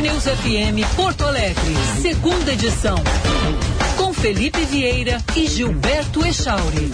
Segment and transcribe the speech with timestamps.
[0.00, 2.96] News FM Porto Alegre, segunda edição.
[3.98, 6.90] Com Felipe Vieira e Gilberto Echauri.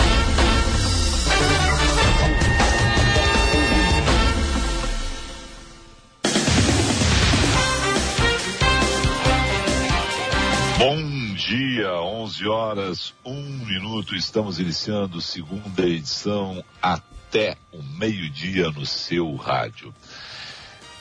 [10.78, 13.34] Bom dia, 11 horas, 1
[13.66, 14.16] minuto.
[14.16, 19.94] Estamos iniciando segunda edição até o meio-dia no seu rádio.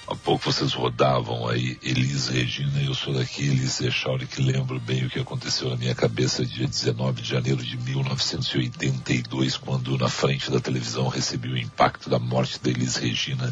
[0.08, 5.04] Há pouco vocês rodavam aí Elis Regina, eu sou daqui, Elis Echauri, que lembro bem
[5.04, 10.52] o que aconteceu na minha cabeça dia 19 de janeiro de 1982, quando na frente
[10.52, 13.52] da televisão recebi o impacto da morte da Elis Regina.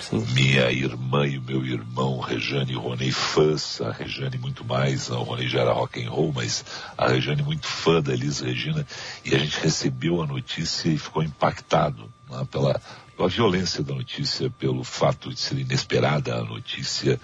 [0.00, 0.24] Sim.
[0.32, 5.22] Minha irmã e o meu irmão, Rejane e Ronei, fãs, a Rejane muito mais, o
[5.22, 6.64] Ronei já era rock and roll, mas
[6.96, 8.86] a Rejane muito fã da Elis Regina,
[9.26, 12.80] e a gente recebeu a notícia e ficou impactado né, pela
[13.22, 17.20] pela violência da notícia, pelo fato de ser inesperada a notícia,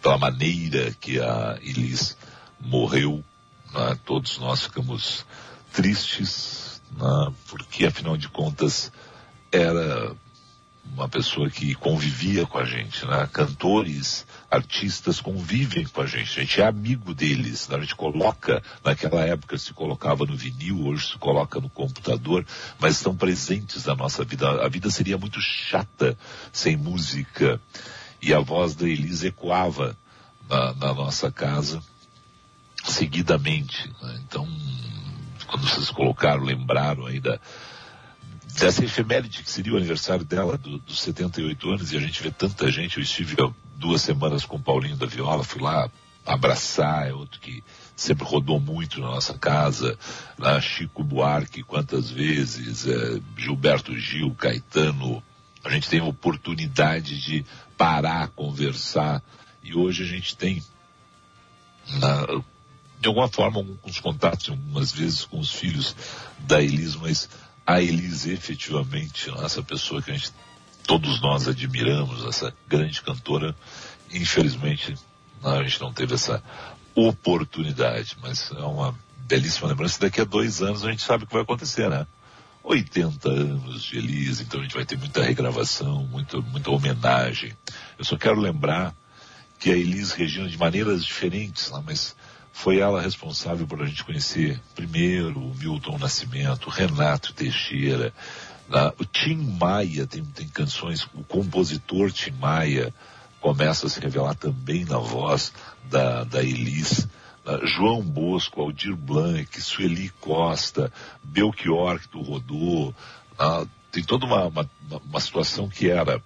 [0.00, 2.16] pela maneira que a Elis
[2.60, 3.24] morreu.
[3.72, 3.98] Né?
[4.04, 5.26] Todos nós ficamos
[5.72, 7.32] tristes, né?
[7.48, 8.92] porque afinal de contas
[9.50, 10.14] era
[10.94, 13.28] uma pessoa que convivia com a gente, né?
[13.32, 17.76] Cantores, artistas convivem com a gente, a gente é amigo deles, né?
[17.76, 22.44] a gente coloca, naquela época se colocava no vinil, hoje se coloca no computador,
[22.78, 24.64] mas estão presentes na nossa vida.
[24.64, 26.18] A vida seria muito chata
[26.52, 27.60] sem música.
[28.20, 29.96] E a voz da Elisa ecoava
[30.48, 31.80] na, na nossa casa
[32.84, 33.88] seguidamente.
[34.02, 34.20] Né?
[34.26, 34.46] Então,
[35.46, 37.38] quando vocês colocaram, lembraram aí da,
[38.58, 42.30] dessa efeméride que seria o aniversário dela, do, dos 78 anos, e a gente vê
[42.30, 42.98] tanta gente.
[42.98, 43.36] Eu estive
[43.80, 45.90] duas semanas com o Paulinho da Viola, fui lá
[46.24, 47.64] abraçar, é outro que
[47.96, 49.98] sempre rodou muito na nossa casa,
[50.38, 55.22] lá Chico Buarque, quantas vezes, é, Gilberto Gil, Caetano,
[55.64, 57.44] a gente tem oportunidade de
[57.76, 59.22] parar, conversar,
[59.62, 60.62] e hoje a gente tem,
[61.98, 62.42] na,
[63.00, 65.96] de alguma forma, alguns contatos, algumas vezes com os filhos
[66.38, 67.28] da Elis, mas
[67.66, 70.32] a Elise efetivamente, essa pessoa que a gente,
[70.90, 73.54] todos nós admiramos, essa grande cantora,
[74.12, 74.96] infelizmente
[75.40, 76.42] a gente não teve essa
[76.96, 80.00] oportunidade, mas é uma belíssima lembrança.
[80.00, 82.08] Daqui a dois anos a gente sabe o que vai acontecer, né?
[82.64, 87.52] 80 anos de Elise, então a gente vai ter muita regravação, muita, muita homenagem.
[87.96, 88.92] Eu só quero lembrar
[89.60, 92.16] que a Elise Regina, de maneiras diferentes, né, mas
[92.52, 98.12] foi ela responsável por a gente conhecer primeiro o Milton Nascimento, Renato Teixeira,
[98.70, 98.92] né?
[98.98, 102.94] o Tim Maia tem, tem canções, o compositor Tim Maia
[103.40, 105.52] começa a se revelar também na voz
[105.84, 107.08] da, da Elis.
[107.44, 107.60] Né?
[107.64, 110.92] João Bosco, Aldir Blanc, Sueli Costa,
[111.22, 112.94] Belchior que tu rodou,
[113.90, 114.70] tem toda uma, uma,
[115.04, 116.22] uma situação que era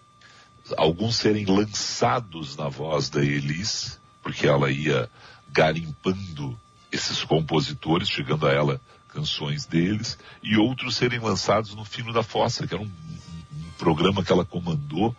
[0.76, 5.09] alguns serem lançados na voz da Elis, porque ela ia
[5.50, 6.59] garimpando
[6.91, 8.81] esses compositores, chegando a ela
[9.14, 14.25] canções deles, e outros serem lançados no Fino da Fossa, que era um, um programa
[14.25, 15.14] que ela comandou,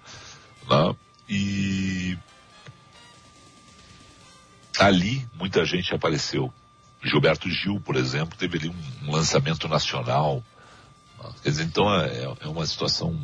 [0.70, 0.96] né?
[1.30, 2.18] e
[4.78, 6.54] ali muita gente apareceu.
[7.02, 10.44] Gilberto Gil, por exemplo, teve ali um, um lançamento nacional.
[11.42, 13.18] Quer dizer, então é, é uma situação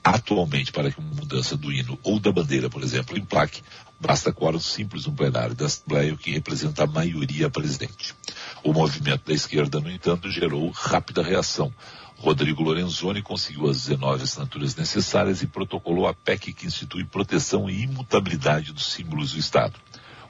[0.04, 3.62] Atualmente, para que uma mudança do hino ou da bandeira, por exemplo, emplaque,
[4.00, 8.14] Basta quórum simples no plenário da Assembleia, o que representa a maioria presente.
[8.62, 11.72] O movimento da esquerda, no entanto, gerou rápida reação.
[12.18, 17.82] Rodrigo Lorenzoni conseguiu as 19 assinaturas necessárias e protocolou a PEC que institui proteção e
[17.82, 19.74] imutabilidade dos símbolos do Estado.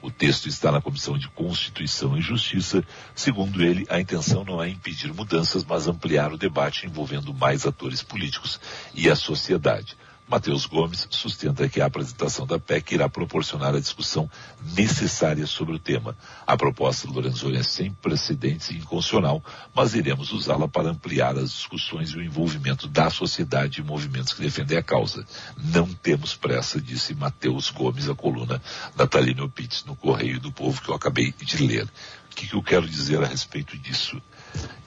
[0.05, 2.83] O texto está na Comissão de Constituição e Justiça.
[3.15, 8.03] Segundo ele, a intenção não é impedir mudanças, mas ampliar o debate envolvendo mais atores
[8.03, 8.59] políticos
[8.93, 9.97] e a sociedade.
[10.27, 14.29] Matheus Gomes sustenta que a apresentação da PEC irá proporcionar a discussão
[14.75, 16.17] necessária sobre o tema.
[16.47, 19.43] A proposta do Lorenzoni é sem precedentes e inconstitucional,
[19.73, 24.41] mas iremos usá-la para ampliar as discussões e o envolvimento da sociedade e movimentos que
[24.41, 25.23] defendem a causa.
[25.57, 28.59] Não temos pressa, disse Matheus Gomes, a coluna
[28.95, 31.83] da Taline Pitts no Correio do Povo que eu acabei de ler.
[32.31, 34.19] O que, que eu quero dizer a respeito disso?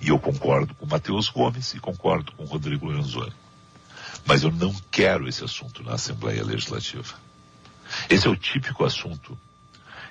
[0.01, 3.33] E eu concordo com Matheus Gomes e concordo com Rodrigo Lorenzoni.
[4.29, 7.15] Mas eu não quero esse assunto na Assembleia Legislativa.
[8.11, 9.39] Esse é o típico assunto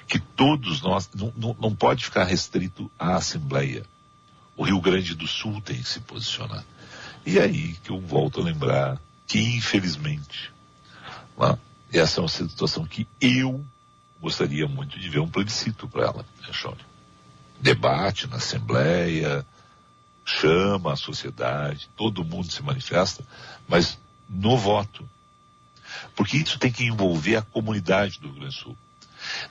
[0.08, 3.86] que todos nós, não, não, não pode ficar restrito à Assembleia.
[4.56, 6.66] O Rio Grande do Sul tem que se posicionar.
[7.28, 10.52] E é aí que eu volto a lembrar que, infelizmente,
[11.38, 11.60] lá,
[11.94, 13.64] essa é uma situação que eu
[14.20, 16.74] gostaria muito de ver um plebiscito para ela, né,
[17.62, 19.46] Debate na Assembleia,
[20.26, 23.24] chama a sociedade, todo mundo se manifesta,
[23.68, 25.08] mas no voto.
[26.16, 28.78] Porque isso tem que envolver a comunidade do Rio Grande do Sul.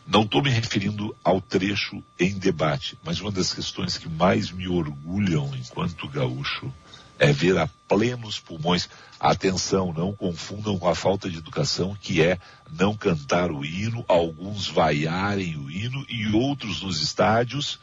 [0.07, 4.69] Não estou me referindo ao trecho em debate, mas uma das questões que mais me
[4.69, 6.73] orgulham enquanto gaúcho
[7.19, 8.89] é ver a plenos pulmões.
[9.19, 12.39] Atenção, não confundam com a falta de educação, que é
[12.71, 17.79] não cantar o hino, alguns vaiarem o hino e outros nos estádios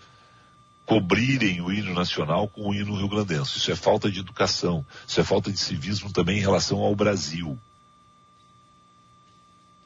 [0.93, 3.57] cobrirem o hino nacional com o hino rio-grandense.
[3.57, 7.57] Isso é falta de educação, isso é falta de civismo também em relação ao Brasil.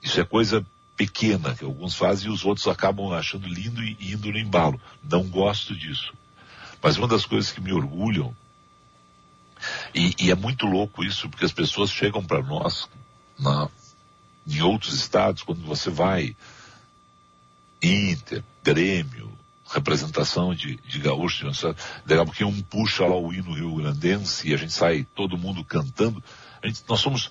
[0.03, 0.65] Isso é coisa
[0.97, 4.81] pequena que alguns fazem e os outros acabam achando lindo e indo no embalo.
[5.01, 6.13] Não gosto disso.
[6.83, 8.35] Mas uma das coisas que me orgulham,
[9.95, 12.89] e, e é muito louco isso, porque as pessoas chegam para nós
[13.39, 13.69] na,
[14.45, 16.35] em outros estados, quando você vai
[17.81, 19.36] Inter, Grêmio,
[19.69, 21.61] representação de, de gaúchos,
[22.05, 25.63] daqui a pouquinho um puxa lá o hino rio-grandense e a gente sai todo mundo
[25.63, 26.23] cantando.
[26.63, 27.29] Gente, nós somos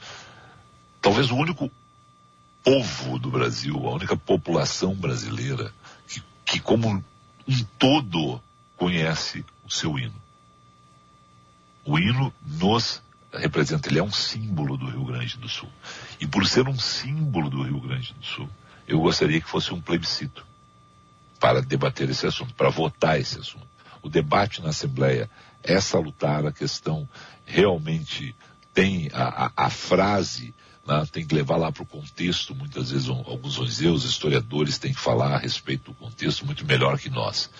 [1.00, 1.70] talvez o único
[2.62, 5.72] povo do Brasil, a única população brasileira
[6.06, 7.02] que, que como
[7.48, 8.40] um todo
[8.76, 10.14] conhece o seu hino.
[11.84, 13.02] O hino nos
[13.32, 15.70] representa, ele é um símbolo do Rio Grande do Sul.
[16.20, 18.48] E por ser um símbolo do Rio Grande do Sul,
[18.86, 20.44] eu gostaria que fosse um plebiscito
[21.38, 23.66] para debater esse assunto, para votar esse assunto.
[24.02, 25.30] O debate na Assembleia
[25.62, 27.08] é salutar, a questão
[27.44, 28.34] realmente
[28.72, 30.54] tem a, a, a frase,
[30.86, 34.92] né, tem que levar lá para o contexto, muitas vezes um, alguns os historiadores têm
[34.92, 37.50] que falar a respeito do contexto muito melhor que nós.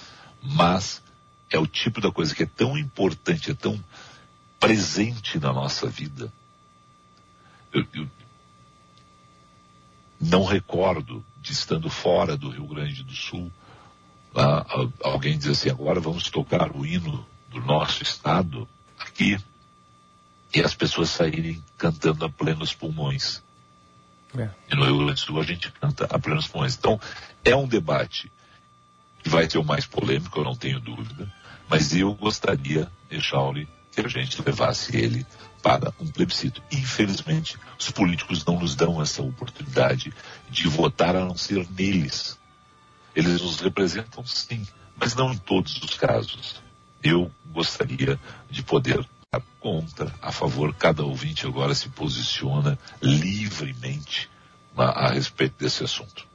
[0.43, 1.03] Mas
[1.51, 3.83] é o tipo da coisa que é tão importante, é tão
[4.61, 6.33] presente na nossa vida.
[7.73, 8.09] Eu, eu
[10.21, 13.51] não recordo de estando fora do Rio Grande do Sul,
[14.37, 14.67] ah,
[15.03, 18.69] alguém diz assim, agora vamos tocar o hino do nosso estado
[18.99, 19.39] aqui
[20.55, 23.43] e as pessoas saírem cantando a plenos pulmões.
[24.37, 24.51] É.
[24.71, 26.77] E no Rio Grande do Sul a gente canta a plenos pulmões.
[26.77, 27.01] Então,
[27.45, 28.31] é um debate
[29.23, 31.33] que vai ser o mais polêmico, eu não tenho dúvida,
[31.69, 35.27] mas eu gostaria, Echauri, que a gente levasse ele
[35.63, 36.63] para um plebiscito.
[36.71, 40.13] Infelizmente, os políticos não nos dão essa oportunidade
[40.49, 42.39] de votar a não ser neles.
[43.17, 46.63] Eles nos representam sim, mas não em todos os casos.
[47.03, 48.21] Eu gostaria
[48.51, 54.29] de poder estar contra, a favor, cada ouvinte agora se posiciona livremente
[54.77, 56.27] a, a respeito desse assunto.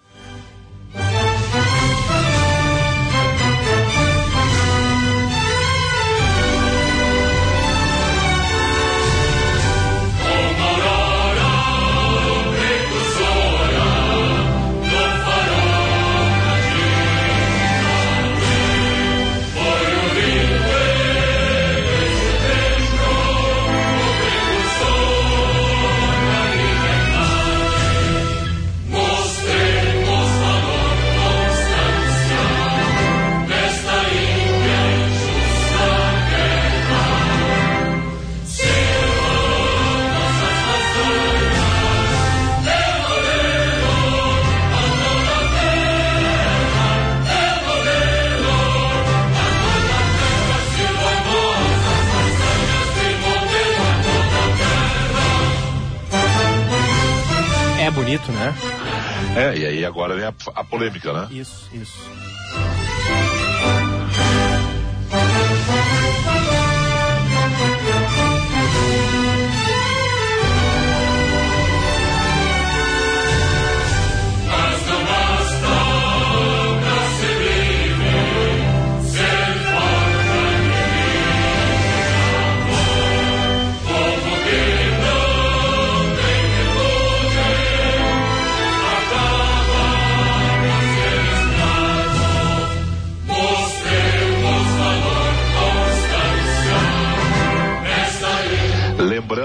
[60.03, 61.27] Agora vem a, a polêmica, né?
[61.29, 62.09] Isso, isso.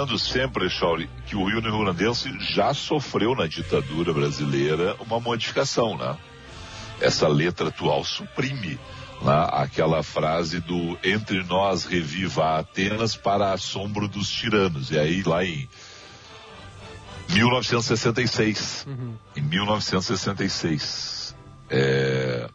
[0.06, 6.16] Lembrando sempre, Chauri, que o Rio Grandense já sofreu na ditadura brasileira uma modificação, né?
[7.00, 8.78] Essa letra atual suprime
[9.20, 14.92] né, aquela frase do entre nós reviva Atenas para assombro dos tiranos.
[14.92, 15.68] E aí lá em
[17.28, 19.14] 1966, uhum.
[19.34, 21.34] em 1966,
[21.68, 22.48] é,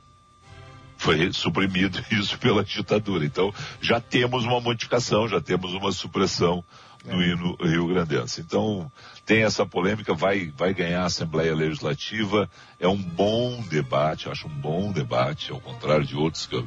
[0.96, 3.26] foi suprimido isso pela ditadura.
[3.26, 6.64] Então já temos uma modificação, já temos uma supressão
[7.06, 7.28] no é.
[7.28, 8.42] hino Rio Grandense.
[8.42, 8.92] Então
[9.26, 14.62] tem essa polêmica, vai, vai ganhar a Assembleia Legislativa, é um bom debate, acho um
[14.62, 16.58] bom debate, ao contrário de outros, que,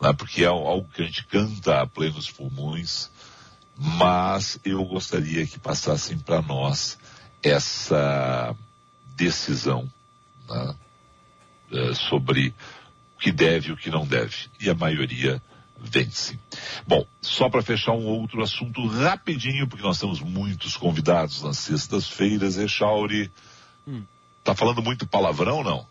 [0.00, 3.10] né, porque é algo que a gente canta a plenos pulmões,
[3.76, 6.98] mas eu gostaria que passassem para nós
[7.42, 8.54] essa
[9.16, 9.90] decisão
[10.48, 10.74] né,
[11.72, 12.54] é, sobre
[13.18, 14.48] que deve e o que não deve.
[14.60, 15.42] E a maioria
[15.80, 16.38] vence.
[16.86, 22.56] Bom, só para fechar um outro assunto rapidinho, porque nós temos muitos convidados nas sextas-feiras,
[22.56, 23.30] Echauri.
[23.86, 24.04] Hum.
[24.42, 25.86] Tá falando muito palavrão, não?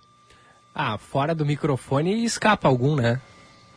[0.74, 3.22] Ah, fora do microfone escapa algum, né?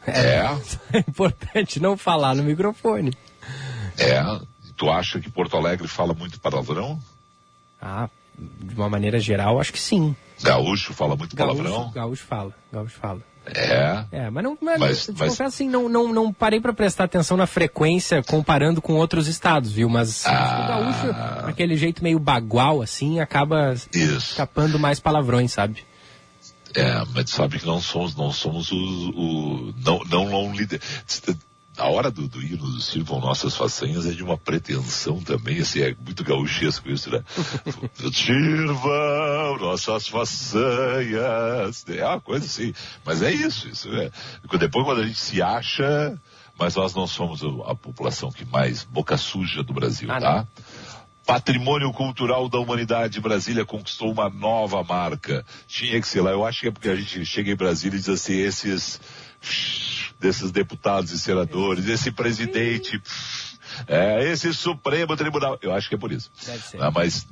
[0.06, 0.46] É.
[0.92, 3.12] É importante não falar no microfone.
[3.98, 4.22] É.
[4.76, 7.00] Tu acha que Porto Alegre fala muito palavrão?
[7.80, 8.08] Ah,
[8.38, 10.14] de uma maneira geral, acho que sim.
[10.42, 11.90] Gaúcho fala muito gaúcho, palavrão?
[11.90, 13.22] Gaúcho fala, gaúcho fala.
[13.54, 14.04] É.
[14.10, 15.40] É, mas não, mas, mas, mas...
[15.40, 19.88] assim, não, não, não parei para prestar atenção na frequência comparando com outros estados, viu?
[19.88, 20.64] Mas ah...
[20.64, 24.30] o gaúcho, aquele jeito meio bagual, assim, acaba Isso.
[24.30, 25.84] escapando mais palavrões, sabe?
[26.74, 30.80] É, mas sabe que não somos, não somos o, o não, não, não líder
[31.76, 35.82] a hora do, do hino do Sirvam Nossas Façanhas é de uma pretensão também, assim,
[35.82, 37.22] é muito gauchesco isso, né?
[38.12, 41.84] Sirvam Nossas Façanhas.
[41.88, 42.72] É uma coisa assim.
[43.04, 44.10] Mas é isso, isso é.
[44.58, 46.18] Depois quando a gente se acha,
[46.58, 50.34] mas nós não somos a população que mais boca suja do Brasil, ah, tá?
[50.36, 50.48] Não.
[51.26, 55.44] Patrimônio Cultural da Humanidade, Brasília conquistou uma nova marca.
[55.66, 56.30] Tinha que ser lá.
[56.30, 59.00] Eu acho que é porque a gente chega em Brasília e diz assim, esses
[60.18, 63.00] desses deputados e senadores, esse presidente,
[63.86, 65.58] é, esse Supremo Tribunal.
[65.60, 66.30] Eu acho que é por isso.
[66.44, 66.82] Deve ser.
[66.82, 67.26] Ah, mas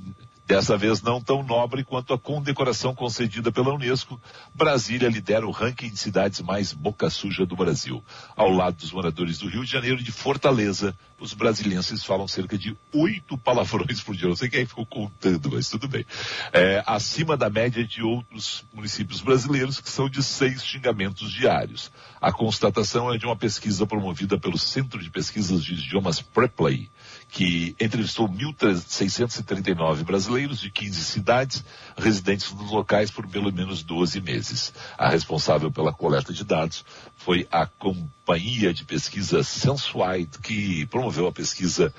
[0.47, 4.21] Dessa vez não tão nobre quanto a condecoração concedida pela Unesco,
[4.55, 8.05] Brasília lidera o ranking de cidades mais boca suja do Brasil.
[8.37, 12.59] Ao lado dos moradores do Rio de Janeiro e de Fortaleza, os brasilenses falam cerca
[12.59, 14.29] de oito palavrões por dia.
[14.29, 16.05] Não sei quem ficou contando, mas tudo bem.
[16.53, 21.91] É, acima da média de outros municípios brasileiros, que são de seis xingamentos diários.
[22.21, 26.91] A constatação é de uma pesquisa promovida pelo Centro de Pesquisas de Idiomas Preplay
[27.35, 31.65] que entrevistou 1.639 brasileiros de 15 cidades,
[31.97, 34.73] residentes nos locais por pelo menos 12 meses.
[34.97, 36.85] A responsável pela coleta de dados
[37.17, 41.93] foi a companhia de pesquisa Sensuite, que promoveu a pesquisa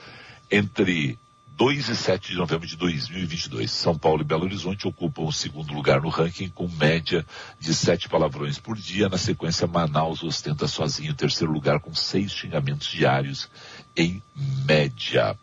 [0.50, 1.20] entre
[1.58, 3.72] 2 e 7 de novembro de 2022.
[3.72, 7.26] São Paulo e Belo Horizonte ocupam o segundo lugar no ranking com média
[7.58, 9.08] de sete palavrões por dia.
[9.08, 13.50] Na sequência, Manaus ostenta sozinho o terceiro lugar com seis xingamentos diários
[13.96, 15.38] em média.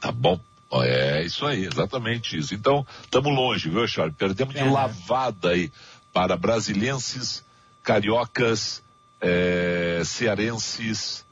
[0.00, 0.38] Tá bom?
[0.72, 2.54] É isso aí, exatamente isso.
[2.54, 4.14] Então, estamos longe, viu, Charles?
[4.16, 4.64] Perdemos de é.
[4.64, 5.72] lavada aí
[6.12, 7.44] para brasilenses,
[7.82, 8.80] cariocas,
[9.20, 11.24] é, cearenses,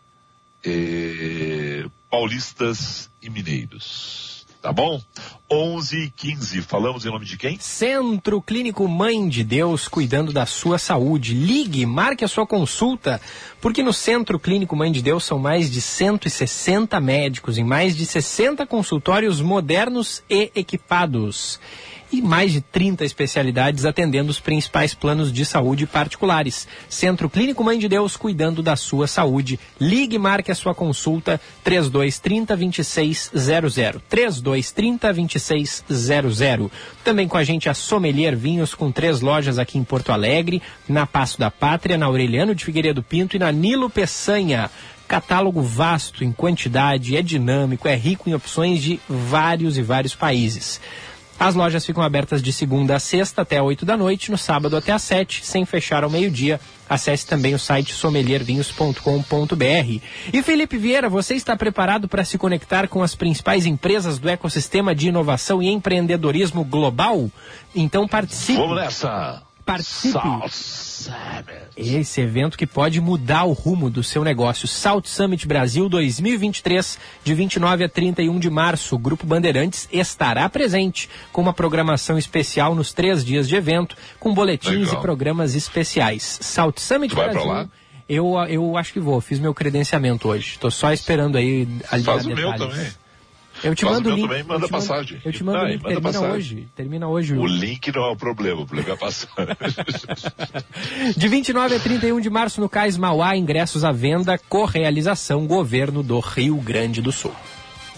[0.64, 4.44] é, paulistas e mineiros.
[4.60, 5.00] Tá bom?
[5.50, 6.60] 11 e 15.
[6.60, 7.58] Falamos em nome de quem?
[7.58, 11.32] Centro Clínico Mãe de Deus, cuidando da sua saúde.
[11.32, 13.18] Ligue, marque a sua consulta,
[13.62, 18.04] porque no Centro Clínico Mãe de Deus são mais de 160 médicos em mais de
[18.04, 21.58] 60 consultórios modernos e equipados
[22.12, 26.68] e mais de 30 especialidades atendendo os principais planos de saúde particulares.
[26.88, 29.58] Centro Clínico Mãe de Deus cuidando da sua saúde.
[29.80, 34.02] Ligue e marque a sua consulta 3230 2600.
[34.08, 36.70] 3230 2600.
[37.02, 41.06] Também com a gente a Sommelier Vinhos com três lojas aqui em Porto Alegre, na
[41.06, 44.70] Passo da Pátria, na Aureliano de Figueiredo Pinto e na Nilo Peçanha
[45.12, 50.80] catálogo vasto em quantidade, é dinâmico, é rico em opções de vários e vários países.
[51.42, 54.92] As lojas ficam abertas de segunda a sexta até 8 da noite, no sábado até
[54.92, 56.60] às 7, sem fechar ao meio-dia.
[56.88, 60.00] Acesse também o site sommeliervinhos.com.br.
[60.32, 64.94] E Felipe Vieira, você está preparado para se conectar com as principais empresas do ecossistema
[64.94, 67.28] de inovação e empreendedorismo global?
[67.74, 68.60] Então participe.
[68.60, 69.42] Vamos nessa!
[69.64, 70.18] Participe.
[71.76, 74.68] Esse evento que pode mudar o rumo do seu negócio.
[74.68, 78.94] South Summit Brasil 2023, de 29 a 31 de março.
[78.94, 84.34] O Grupo Bandeirantes estará presente com uma programação especial nos três dias de evento, com
[84.34, 84.94] boletins Legal.
[84.94, 86.38] e programas especiais.
[86.42, 87.68] South Summit Brasil
[88.08, 90.58] Eu, eu acho que vou, fiz meu credenciamento hoje.
[90.58, 92.40] Tô só esperando aí Faz o detalhes.
[92.40, 93.01] meu também.
[93.62, 94.28] Eu te Faz mando o link.
[94.28, 95.16] Também, manda eu passagem.
[95.16, 96.30] Mando, eu te mando o link, termina passagem.
[96.30, 96.68] hoje.
[96.74, 97.34] Termina hoje.
[97.34, 99.56] O link não é o problema, o problema é a passagem.
[101.16, 106.18] de 29 a 31 de março no Cais Mauá, ingressos à venda, correalização governo do
[106.18, 107.34] Rio Grande do Sul.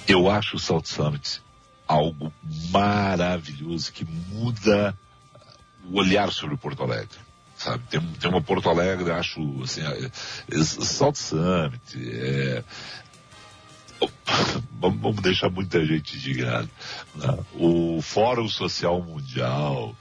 [0.06, 1.42] Eu acho o Salt Summit
[1.86, 2.32] algo
[2.70, 4.96] maravilhoso que muda
[5.88, 7.18] o olhar sobre Porto Alegre.
[7.56, 7.82] Sabe?
[7.88, 10.10] Tem, tem uma Porto Alegre, acho, assim, é,
[10.50, 12.64] é, Salt Summit, é,
[14.80, 16.68] vamos deixar muita gente indignada.
[17.14, 17.38] Né?
[17.54, 19.94] O Fórum Social Mundial,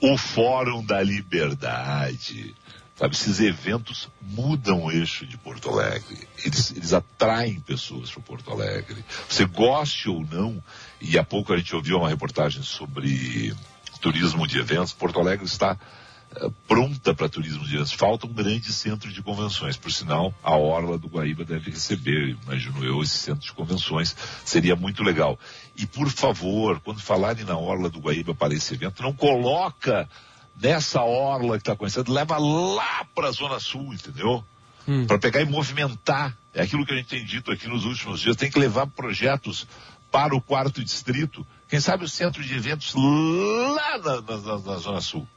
[0.00, 2.54] o Fórum da Liberdade,
[2.96, 3.14] sabe?
[3.14, 6.28] Esses eventos mudam o eixo de Porto Alegre.
[6.44, 9.04] Eles, eles atraem pessoas para Porto Alegre.
[9.28, 10.62] Você goste ou não,
[11.00, 13.54] e há pouco a gente ouviu uma reportagem sobre
[14.00, 15.76] turismo de eventos, Porto Alegre está
[16.66, 17.92] pronta para turismo de eventos.
[17.92, 19.76] Falta um grande centro de convenções.
[19.76, 24.14] Por sinal, a Orla do Guaíba deve receber, imagino eu, esse centro de convenções.
[24.44, 25.38] Seria muito legal.
[25.76, 30.08] E, por favor, quando falarem na Orla do Guaíba para esse evento, não coloca
[30.60, 34.44] nessa orla que está conhecendo, leva lá para a Zona Sul, entendeu?
[34.86, 35.06] Hum.
[35.06, 36.36] Para pegar e movimentar.
[36.52, 38.36] É aquilo que a gente tem dito aqui nos últimos dias.
[38.36, 39.66] Tem que levar projetos
[40.10, 41.46] para o quarto distrito.
[41.68, 45.28] Quem sabe o centro de eventos lá na, na, na Zona Sul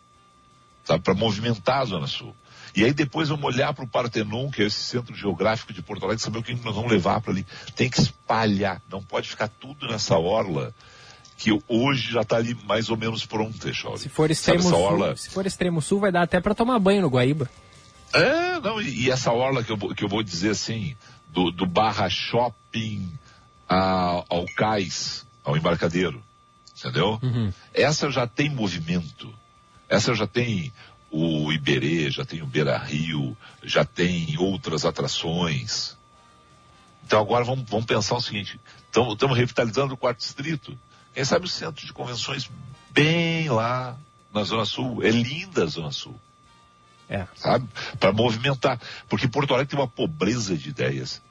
[0.91, 2.35] sabe, para movimentar a Zona Sul.
[2.75, 6.05] E aí depois vamos olhar para o Partenon, que é esse centro geográfico de Porto
[6.05, 7.45] Alegre, saber o que nós vamos levar para ali.
[7.75, 10.73] Tem que espalhar, não pode ficar tudo nessa orla
[11.37, 13.99] que hoje já está ali mais ou menos pronta, Chauri.
[13.99, 15.15] Se for extremo sul, orla...
[15.17, 17.49] se for extremo sul, vai dar até para tomar banho no Guaíba.
[18.13, 20.95] É, não, e, e, essa orla que eu, que eu vou dizer assim,
[21.29, 23.09] do, do Barra Shopping
[23.67, 26.21] a, ao Cais, ao embarcadeiro,
[26.77, 27.19] entendeu?
[27.23, 27.51] Uhum.
[27.73, 29.33] Essa já tem movimento.
[29.91, 30.71] Essa já tem
[31.11, 35.97] o Iberê, já tem o Beira Rio, já tem outras atrações.
[37.05, 40.79] Então agora vamos, vamos pensar o seguinte, estamos revitalizando o quarto distrito.
[41.13, 42.49] Quem sabe o centro de convenções
[42.91, 43.97] bem lá
[44.33, 45.03] na Zona Sul.
[45.03, 46.17] É linda a Zona Sul.
[47.09, 47.27] É.
[47.35, 47.67] Sabe?
[47.99, 48.79] Para movimentar.
[49.09, 51.21] Porque Porto Alegre tem uma pobreza de ideias.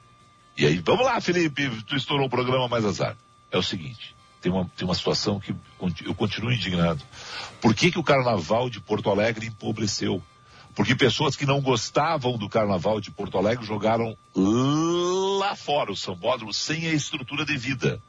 [0.55, 3.17] E aí, vamos lá, Felipe, tu estourou o programa mais azar.
[3.51, 5.55] É o seguinte, tem uma, tem uma situação que
[6.03, 7.03] eu continuo indignado.
[7.61, 10.21] Por que, que o carnaval de Porto Alegre empobreceu?
[10.73, 16.53] Porque pessoas que não gostavam do carnaval de Porto Alegre jogaram lá fora o sambódromo
[16.53, 18.01] sem a estrutura devida.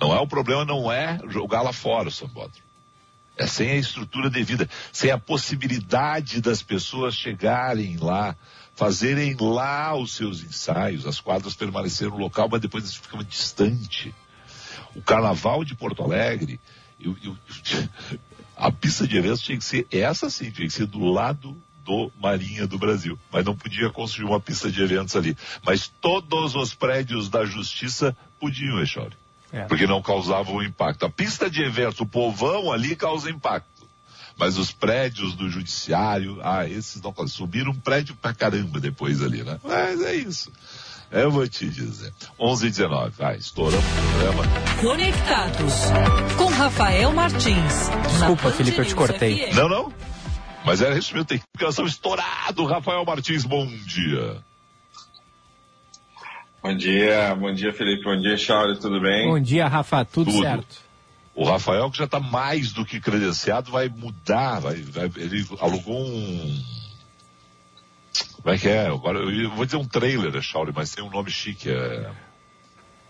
[0.00, 2.64] Não é o problema, não é jogar lá fora o sambódromo.
[3.36, 8.36] É sem a estrutura devida, sem a possibilidade das pessoas chegarem lá,
[8.74, 11.06] fazerem lá os seus ensaios.
[11.06, 14.14] As quadras permaneceram no local, mas depois eles ficam distante.
[15.00, 16.60] O carnaval de Porto Alegre,
[17.00, 17.36] eu, eu,
[18.54, 22.12] a pista de eventos tinha que ser essa sim, tinha que ser do lado do
[22.20, 23.18] Marinha do Brasil.
[23.32, 25.36] Mas não podia construir uma pista de eventos ali.
[25.64, 29.16] Mas todos os prédios da justiça podiam, Echauri.
[29.50, 29.64] É.
[29.64, 31.06] Porque não causavam impacto.
[31.06, 33.88] A pista de eventos, o povão ali causa impacto.
[34.36, 39.42] Mas os prédios do judiciário, ah, esses não subiram um prédio pra caramba depois ali,
[39.42, 39.58] né?
[39.62, 40.52] Mas é isso.
[41.12, 42.12] Eu vou te dizer.
[42.38, 43.10] 11 e 19.
[43.16, 44.44] Vai, estouramos o programa.
[44.80, 45.74] Conectados
[46.38, 47.90] com Rafael Martins.
[48.12, 49.52] Desculpa, Felipe, eu te cortei.
[49.52, 49.92] Não, não.
[50.64, 51.26] Mas era isso mesmo.
[51.26, 52.64] Tem comunicação estourado.
[52.64, 54.36] Rafael Martins, bom dia.
[56.62, 58.04] Bom dia, bom dia, Felipe.
[58.04, 58.78] Bom dia, Charles.
[58.78, 59.28] Tudo bem?
[59.28, 60.04] Bom dia, Rafa.
[60.04, 60.42] Tudo, Tudo.
[60.42, 60.76] certo.
[61.34, 64.60] O Rafael, que já está mais do que credenciado, vai mudar.
[64.60, 66.79] Vai, vai, ele alugou um
[68.42, 68.86] como é que é?
[68.86, 71.70] Agora eu vou dizer um trailer, Shauli, mas tem um nome chique.
[71.70, 72.10] É...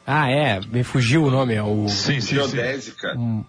[0.07, 1.89] Ah, é, me fugiu o nome, é o.
[1.89, 2.35] Sim, sim.
[2.35, 3.15] Geodésica.
[3.17, 3.45] Um...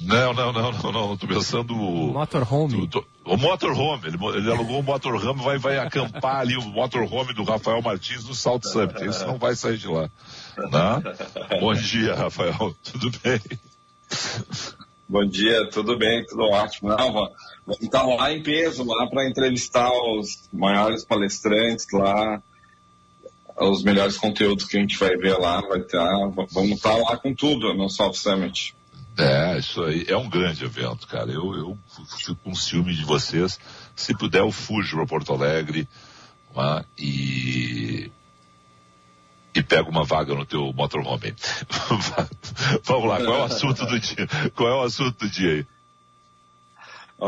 [0.00, 1.16] Não, não, não, não, não.
[1.16, 1.74] Tô pensando.
[1.74, 2.90] Motorhome.
[3.24, 4.08] O motorhome.
[4.08, 8.34] Ele, ele alugou um motorhome, vai, vai acampar ali o motorhome do Rafael Martins no
[8.34, 9.04] Salto Summit.
[9.04, 10.10] Esse não vai sair de lá.
[10.58, 11.60] Né?
[11.60, 12.74] Bom dia, Rafael.
[12.82, 13.40] Tudo bem?
[15.08, 16.88] Bom dia, tudo bem, tudo ótimo.
[16.88, 17.30] Não,
[17.66, 22.42] vamos estar lá em peso, lá para entrevistar os maiores palestrantes lá,
[23.56, 27.34] os melhores conteúdos que a gente vai ver lá, vai estar, vamos estar lá com
[27.34, 28.74] tudo no Soft Summit.
[29.16, 31.30] É, isso aí é um grande evento, cara.
[31.30, 31.78] Eu, eu
[32.18, 33.60] fico com ciúme de vocês.
[33.94, 35.88] Se puder, eu fujo para Porto Alegre
[36.56, 36.84] é?
[36.98, 38.10] e
[39.54, 41.32] e pega uma vaga no teu motorhome.
[42.82, 44.26] Vamos lá, qual é o assunto do dia?
[44.54, 45.66] Qual é o assunto do dia aí?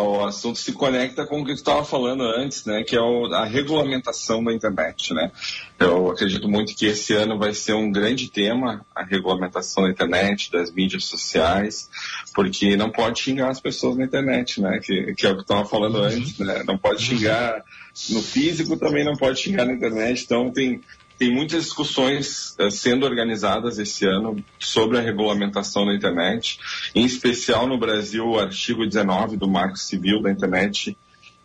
[0.01, 3.27] O assunto se conecta com o que tu estava falando antes, né, que é o,
[3.33, 5.31] a regulamentação da internet, né.
[5.79, 10.51] Eu acredito muito que esse ano vai ser um grande tema, a regulamentação da internet,
[10.51, 11.91] das mídias sociais,
[12.35, 15.65] porque não pode xingar as pessoas na internet, né, que, que é o que estava
[15.65, 16.05] falando uhum.
[16.05, 17.63] antes, né, não pode xingar
[18.11, 20.81] no físico, também não pode xingar na internet, então tem
[21.19, 26.59] tem muitas discussões uh, sendo organizadas esse ano sobre a regulamentação da internet,
[26.95, 30.97] em especial no Brasil, o artigo 19 do Marco Civil da Internet,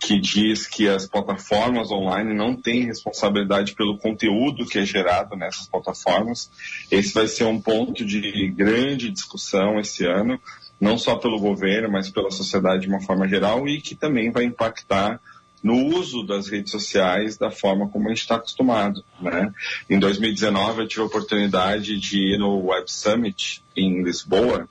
[0.02, 5.68] que diz que as plataformas online não têm responsabilidade pelo conteúdo que é gerado nessas
[5.68, 6.50] plataformas.
[6.90, 10.42] Esse vai ser um ponto de grande discussão esse ano,
[10.80, 14.44] não só pelo governo, mas pela sociedade de uma forma geral e que também vai
[14.44, 15.22] impactar
[15.63, 19.04] no uso das redes sociais da forma como a gente está acostumado.
[19.19, 19.54] Né?
[19.89, 24.67] Em 2019 eu tive a oportunidade de ir no Web Summit em Lisboa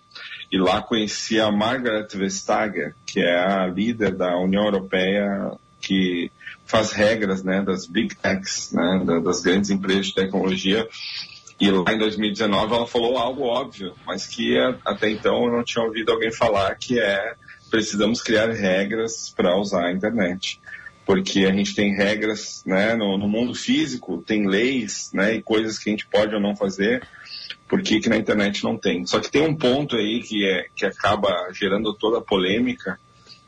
[0.50, 6.31] e lá conheci a Margaret Vestager, que é a líder da União Europeia que
[6.66, 10.88] faz regras né, das big techs, né, das grandes empresas de tecnologia.
[11.61, 15.85] E lá em 2019 ela falou algo óbvio, mas que até então eu não tinha
[15.85, 17.35] ouvido alguém falar, que é
[17.70, 20.61] precisamos criar regras para usar a internet
[21.11, 25.77] porque a gente tem regras né, no, no, mundo físico, tem leis né, e coisas
[25.77, 27.03] que a gente pode ou não fazer,
[27.68, 29.05] por que na internet não tem?
[29.05, 32.96] Só que tem um ponto aí que, é, que acaba gerando toda a polêmica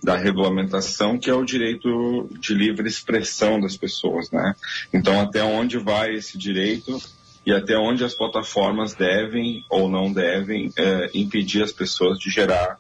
[0.03, 4.29] da regulamentação, que é o direito de livre expressão das pessoas.
[4.33, 4.57] Né?
[4.93, 7.01] Então, até onde vai esse direito
[7.47, 12.77] e até onde as plataformas devem ou não devem é, impedir as pessoas de gerar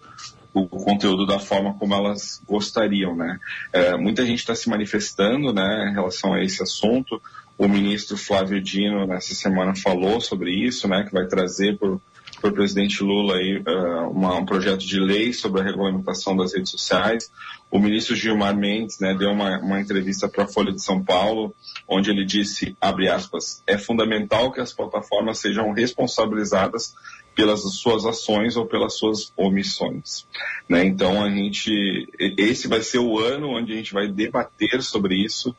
[0.54, 3.38] o conteúdo da forma como elas gostariam, né?
[3.72, 7.20] É, muita gente está se manifestando, né, em relação a esse assunto.
[7.56, 12.52] O ministro Flávio Dino nessa semana falou sobre isso, né, que vai trazer para o
[12.52, 17.30] presidente Lula aí, uh, uma, um projeto de lei sobre a regulamentação das redes sociais.
[17.70, 21.54] O ministro Gilmar Mendes né, deu uma, uma entrevista para a Folha de São Paulo,
[21.86, 26.94] onde ele disse, abre aspas, é fundamental que as plataformas sejam responsabilizadas
[27.34, 30.26] pelas suas ações ou pelas suas omissões.
[30.68, 30.84] Né?
[30.84, 35.54] Então a gente, esse vai ser o ano onde a gente vai debater sobre isso,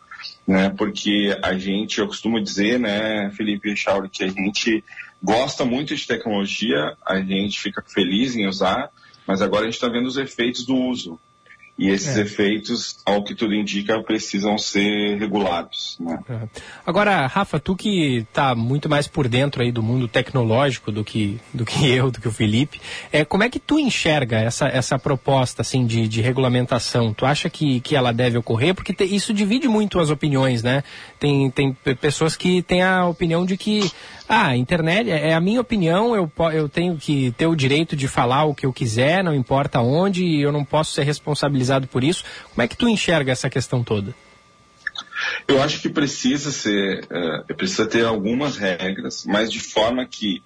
[0.47, 0.69] né?
[0.69, 4.83] Porque a gente, eu costumo dizer, né, Felipe Chauri, que a gente
[5.21, 8.89] gosta muito de tecnologia, a gente fica feliz em usar,
[9.25, 11.19] mas agora a gente está vendo os efeitos do uso.
[11.75, 12.21] E esses é.
[12.21, 15.97] efeitos, ao que tudo indica, precisam ser regulados.
[15.99, 16.19] Né?
[16.85, 21.39] Agora, Rafa, tu que está muito mais por dentro aí do mundo tecnológico do que,
[21.51, 22.79] do que eu, do que o Felipe,
[23.11, 27.11] é, como é que tu enxerga essa, essa proposta assim, de, de regulamentação?
[27.11, 28.75] Tu acha que, que ela deve ocorrer?
[28.75, 30.83] Porque te, isso divide muito as opiniões, né?
[31.19, 33.91] Tem, tem pessoas que têm a opinião de que
[34.29, 37.95] ah, a internet é, é a minha opinião, eu, eu tenho que ter o direito
[37.95, 41.62] de falar o que eu quiser, não importa onde, e eu não posso ser responsabilizado
[41.87, 42.23] por isso.
[42.53, 44.13] Como é que tu enxerga essa questão toda?
[45.47, 50.43] Eu acho que precisa ser, uh, precisa ter algumas regras, mas de forma que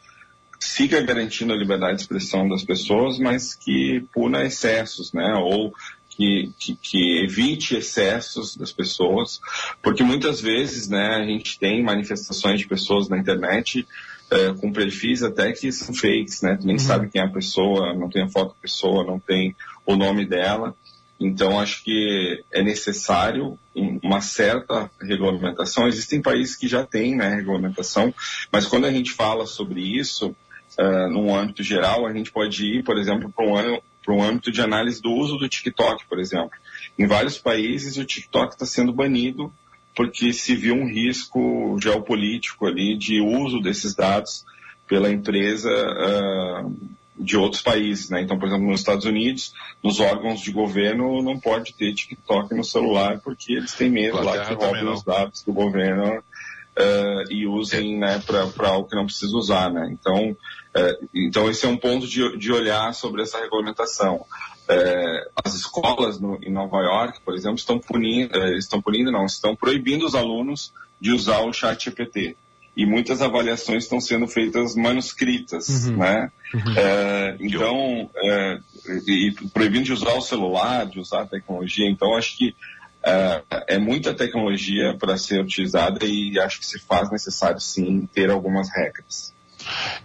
[0.60, 5.34] siga garantindo a liberdade de expressão das pessoas, mas que puna excessos, né?
[5.36, 5.74] Ou
[6.10, 9.40] que, que, que, evite excessos das pessoas,
[9.84, 13.88] porque muitas vezes né, a gente tem manifestações de pessoas na internet
[14.32, 16.58] é, com perfis até que são fakes, né?
[16.60, 16.80] Tu nem uhum.
[16.80, 20.26] sabe quem é a pessoa, não tem a foto da pessoa, não tem o nome
[20.26, 20.76] dela.
[21.20, 23.58] Então, acho que é necessário
[24.04, 25.88] uma certa regulamentação.
[25.88, 28.14] Existem países que já têm né, regulamentação,
[28.52, 30.36] mas quando a gente fala sobre isso,
[30.80, 35.02] uh, num âmbito geral, a gente pode ir, por exemplo, para um âmbito de análise
[35.02, 36.52] do uso do TikTok, por exemplo.
[36.98, 39.52] Em vários países, o TikTok está sendo banido
[39.96, 44.46] porque se viu um risco geopolítico ali de uso desses dados
[44.88, 48.22] pela empresa uh, de outros países, né?
[48.22, 49.54] Então, por exemplo, nos Estados Unidos,
[49.84, 54.46] nos órgãos de governo não pode ter TikTok no celular porque eles têm medo lá
[54.46, 59.36] que roubem os dados do governo uh, e usem, né, para algo que não precisa
[59.36, 59.90] usar, né?
[59.92, 60.36] Então,
[60.76, 64.24] é, então, esse é um ponto de, de olhar sobre essa regulamentação.
[64.70, 69.56] É, as escolas no, em Nova York, por exemplo, estão punindo, estão punindo, não, estão
[69.56, 72.38] proibindo os alunos de usar o chat GPT.
[72.78, 75.98] E muitas avaliações estão sendo feitas manuscritas, uhum.
[75.98, 76.32] né?
[76.54, 76.78] Uhum.
[76.78, 78.60] É, então, é,
[79.08, 81.90] e proibindo de usar o celular, de usar a tecnologia.
[81.90, 82.56] Então, acho que
[83.04, 88.30] é, é muita tecnologia para ser utilizada e acho que se faz necessário, sim, ter
[88.30, 89.36] algumas regras.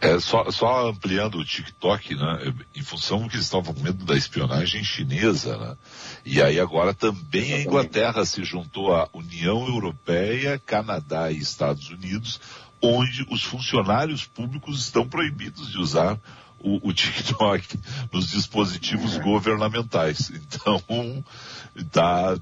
[0.00, 4.04] É, só, só, ampliando o TikTok, né, em função do que eles estavam com medo
[4.04, 5.76] da espionagem chinesa, né,
[6.24, 12.40] e aí agora também a Inglaterra se juntou à União Europeia, Canadá e Estados Unidos
[12.82, 16.18] onde os funcionários públicos estão proibidos de usar
[16.58, 17.78] o, o TikTok
[18.12, 20.30] nos dispositivos governamentais.
[20.30, 21.24] Então,
[21.90, 22.36] tá,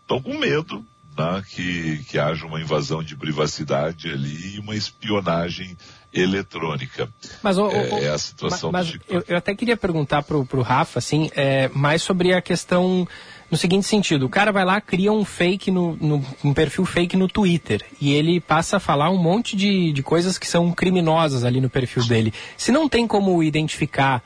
[0.00, 0.84] estão com medo
[1.16, 5.76] né, que, que haja uma invasão de privacidade ali e uma espionagem
[6.12, 7.08] eletrônica.
[7.42, 10.62] Mas o, é, é, a situação mas, mas eu, eu, até queria perguntar para o
[10.62, 13.06] Rafa, assim, é, mais sobre a questão
[13.50, 17.16] no seguinte sentido, o cara vai lá, cria um fake no, no, um perfil fake
[17.16, 21.44] no Twitter e ele passa a falar um monte de, de coisas que são criminosas
[21.44, 22.34] ali no perfil dele.
[22.56, 24.22] Se não tem como identificar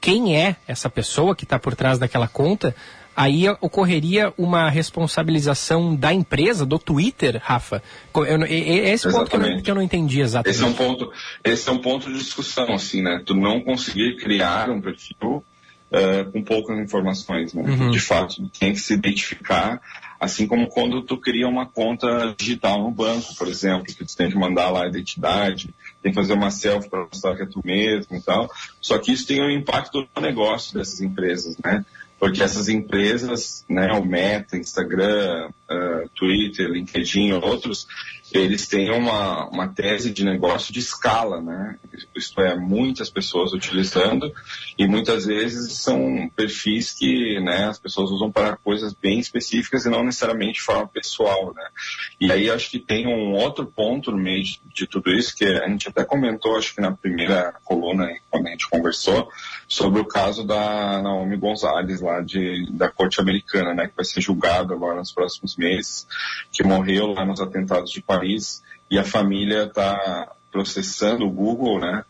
[0.00, 2.74] quem é essa pessoa que está por trás daquela conta,
[3.14, 7.82] aí ocorreria uma responsabilização da empresa, do Twitter, Rafa?
[8.14, 10.56] Eu, é esse ponto que eu, não, que eu, não, entendi exatamente.
[10.56, 11.12] Esse é um ponto,
[11.44, 13.22] esse é um ponto de discussão, assim, né?
[13.24, 15.44] Tu não conseguir criar um perfil
[15.90, 17.62] uh, com poucas informações, né?
[17.62, 17.90] Uhum.
[17.90, 19.80] De fato, tem que se identificar,
[20.18, 24.30] assim como quando tu cria uma conta digital no banco, por exemplo, que tu tem
[24.30, 27.60] que mandar lá a identidade, tem que fazer uma selfie para mostrar que é tu
[27.64, 28.50] mesmo e tal.
[28.80, 31.84] Só que isso tem um impacto no negócio dessas empresas, né?
[32.18, 37.86] Porque essas empresas, né, o Meta, Instagram, uh, Twitter, LinkedIn, outros,
[38.32, 41.78] eles têm uma, uma tese de negócio de escala, né?
[42.14, 44.32] Isto é, muitas pessoas utilizando
[44.78, 49.90] e muitas vezes são perfis que né, as pessoas usam para coisas bem específicas e
[49.90, 51.64] não necessariamente de forma pessoal, né?
[52.20, 55.44] E aí acho que tem um outro ponto no meio de, de tudo isso que
[55.44, 59.28] a gente até comentou, acho que na primeira coluna, quando a gente conversou,
[59.66, 63.88] sobre o caso da Naomi Gonzalez lá de, da corte americana, né?
[63.88, 66.06] Que vai ser julgada agora nos próximos meses,
[66.52, 71.80] que morreu lá nos atentados de Paris país e a família está processando o Google,
[71.80, 72.04] né,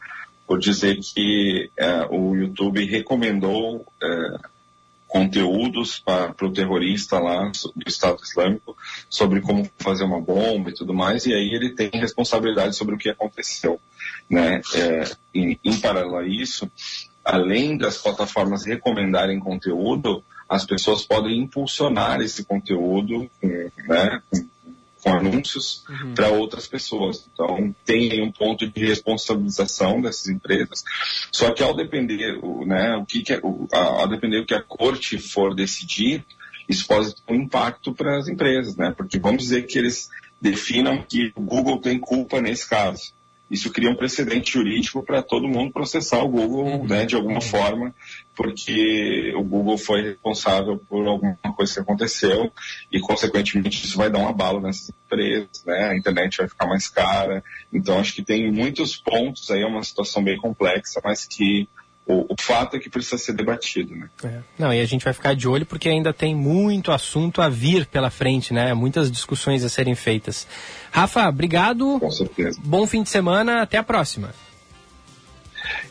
[0.47, 4.39] por dizer que é, o YouTube recomendou é,
[5.07, 8.77] conteúdos para o terrorista lá do Estado Islâmico
[9.09, 12.99] sobre como fazer uma bomba e tudo mais, e aí ele tem responsabilidade sobre o
[12.99, 13.81] que aconteceu.
[14.29, 14.61] Né?
[14.75, 16.71] É, em, em paralelo a isso,
[17.25, 23.31] além das plataformas recomendarem conteúdo, as pessoas podem impulsionar esse conteúdo
[23.87, 24.50] né, com
[25.07, 26.15] anúncios uhum.
[26.15, 27.29] para outras pessoas.
[27.33, 30.85] Então, tem um ponto de responsabilização dessas empresas.
[31.33, 33.41] Só que ao depender, né, o que, que é,
[33.73, 36.25] ao depender do que a corte for decidir,
[36.69, 38.93] isso pode ter um impacto para as empresas, né?
[38.97, 40.09] Porque vamos dizer que eles
[40.41, 43.13] definam que o Google tem culpa nesse caso
[43.51, 46.87] isso cria um precedente jurídico para todo mundo processar o Google uhum.
[46.87, 47.93] né, de alguma forma,
[48.37, 52.53] porque o Google foi responsável por alguma coisa que aconteceu
[52.93, 55.89] e, consequentemente, isso vai dar um abalo nessas empresas, né?
[55.91, 57.43] a internet vai ficar mais cara.
[57.73, 61.69] Então, acho que tem muitos pontos aí, é uma situação bem complexa, mas que
[62.11, 64.09] o, o, fato é que precisa ser debatido, né?
[64.25, 64.41] É.
[64.59, 67.87] Não, e a gente vai ficar de olho porque ainda tem muito assunto a vir
[67.87, 68.75] pela frente, né?
[68.75, 70.47] Muitas discussões a serem feitas.
[70.91, 71.99] Rafa, obrigado.
[72.01, 72.61] Com certeza.
[72.65, 74.31] Bom fim de semana, até a próxima.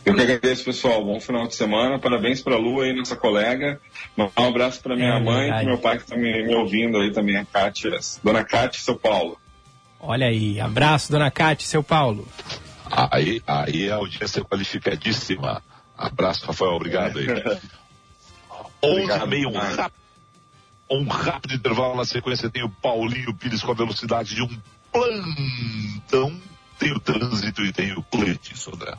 [0.05, 1.03] Eu que agradeço, pessoal.
[1.03, 1.99] Bom final de semana.
[1.99, 3.79] Parabéns para a Lu aí, nossa colega.
[4.17, 7.11] Um abraço para minha é, mãe e meu pai que está me, me, ouvindo aí
[7.11, 7.91] também, a Kátia,
[8.23, 9.37] Dona Kátia, seu Paulo.
[9.99, 12.27] Olha aí, abraço, Dona Kátia, seu Paulo.
[12.89, 15.61] Aí, aí a audiência qualificadíssima.
[15.99, 16.71] Abraço, Rafael.
[16.71, 17.27] Obrigado aí.
[18.81, 19.91] 11 meio, um rápido,
[20.89, 22.49] um rápido intervalo na sequência.
[22.49, 24.49] Tem o Paulinho Pires com a velocidade de um
[24.91, 26.39] plantão.
[26.79, 28.93] Tem o trânsito e tem o Cleiton Sodré.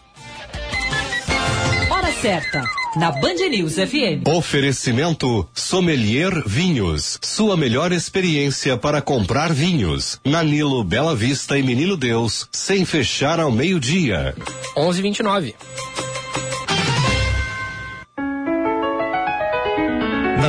[1.90, 2.62] Hora certa,
[2.96, 4.28] na Band News FM.
[4.28, 7.18] Oferecimento Sommelier Vinhos.
[7.22, 10.20] Sua melhor experiência para comprar vinhos.
[10.22, 14.34] Nanilo Bela Vista e Menino Deus, sem fechar ao meio-dia.
[14.76, 15.54] 11:29.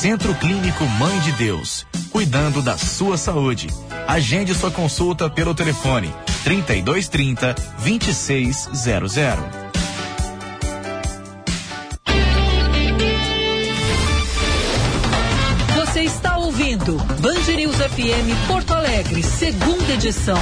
[0.00, 3.68] Centro Clínico Mãe de Deus, cuidando da sua saúde.
[4.06, 9.44] Agende sua consulta pelo telefone 3230 2600.
[15.76, 20.38] Você está ouvindo Band News FM Porto Alegre, segunda edição.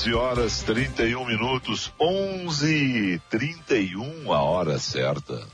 [0.00, 5.46] 11 horas 31 minutos, 11 e 31 a hora certa.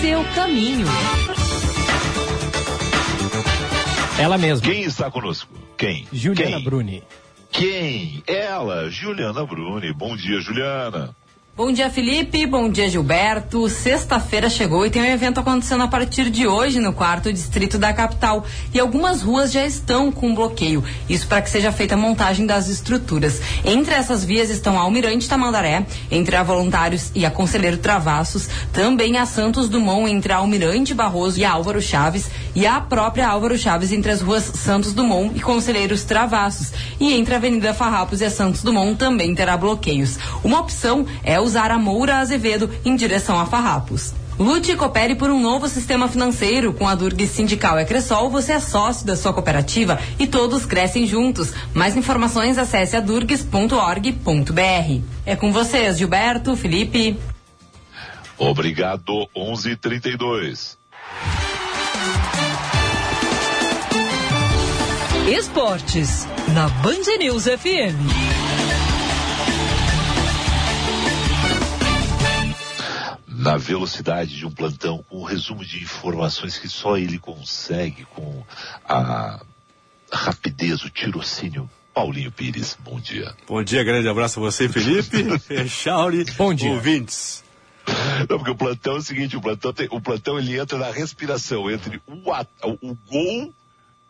[0.00, 0.86] Seu caminho.
[4.16, 4.64] Ela mesma.
[4.64, 5.52] Quem está conosco?
[5.76, 6.06] Quem?
[6.12, 6.64] Juliana Quem?
[6.64, 7.02] Bruni.
[7.50, 8.22] Quem?
[8.28, 9.92] Ela, Juliana Bruni.
[9.92, 11.16] Bom dia, Juliana.
[11.58, 12.46] Bom dia, Felipe.
[12.46, 13.68] Bom dia, Gilberto.
[13.68, 17.92] Sexta-feira chegou e tem um evento acontecendo a partir de hoje no quarto distrito da
[17.92, 18.46] capital.
[18.72, 20.84] E algumas ruas já estão com bloqueio.
[21.08, 23.40] Isso para que seja feita a montagem das estruturas.
[23.64, 28.48] Entre essas vias estão a Almirante Tamandaré, entre a Voluntários e a Conselheiro Travassos.
[28.72, 32.30] Também a Santos Dumont, entre a Almirante Barroso e a Álvaro Chaves.
[32.54, 36.72] E a própria Álvaro Chaves, entre as ruas Santos Dumont e Conselheiros Travassos.
[37.00, 40.20] E entre a Avenida Farrapos e a Santos Dumont também terá bloqueios.
[40.44, 44.12] Uma opção é usar a Moura Azevedo em direção a Farrapos.
[44.38, 46.72] Lute e coopere por um novo sistema financeiro.
[46.72, 51.52] Com a Durg Sindical Ecresol, você é sócio da sua cooperativa e todos crescem juntos.
[51.74, 55.02] Mais informações, acesse adurgs.org.br.
[55.26, 57.18] É com vocês, Gilberto, Felipe.
[58.38, 60.78] Obrigado, 11 e 32
[65.28, 68.37] Esportes, na Band News FM.
[73.38, 78.44] Na velocidade de um plantão, com um resumo de informações que só ele consegue com
[78.84, 79.40] a
[80.12, 81.70] rapidez, o tirocínio.
[81.94, 83.34] Paulinho Pires, bom dia.
[83.46, 85.24] Bom dia, grande abraço a você, Felipe,
[85.68, 86.70] Chauri, Bom dia.
[86.70, 87.42] ouvintes.
[88.28, 90.90] Não, porque o plantão é o seguinte, o plantão, tem, o plantão ele entra na
[90.90, 93.52] respiração entre o, at- o gol,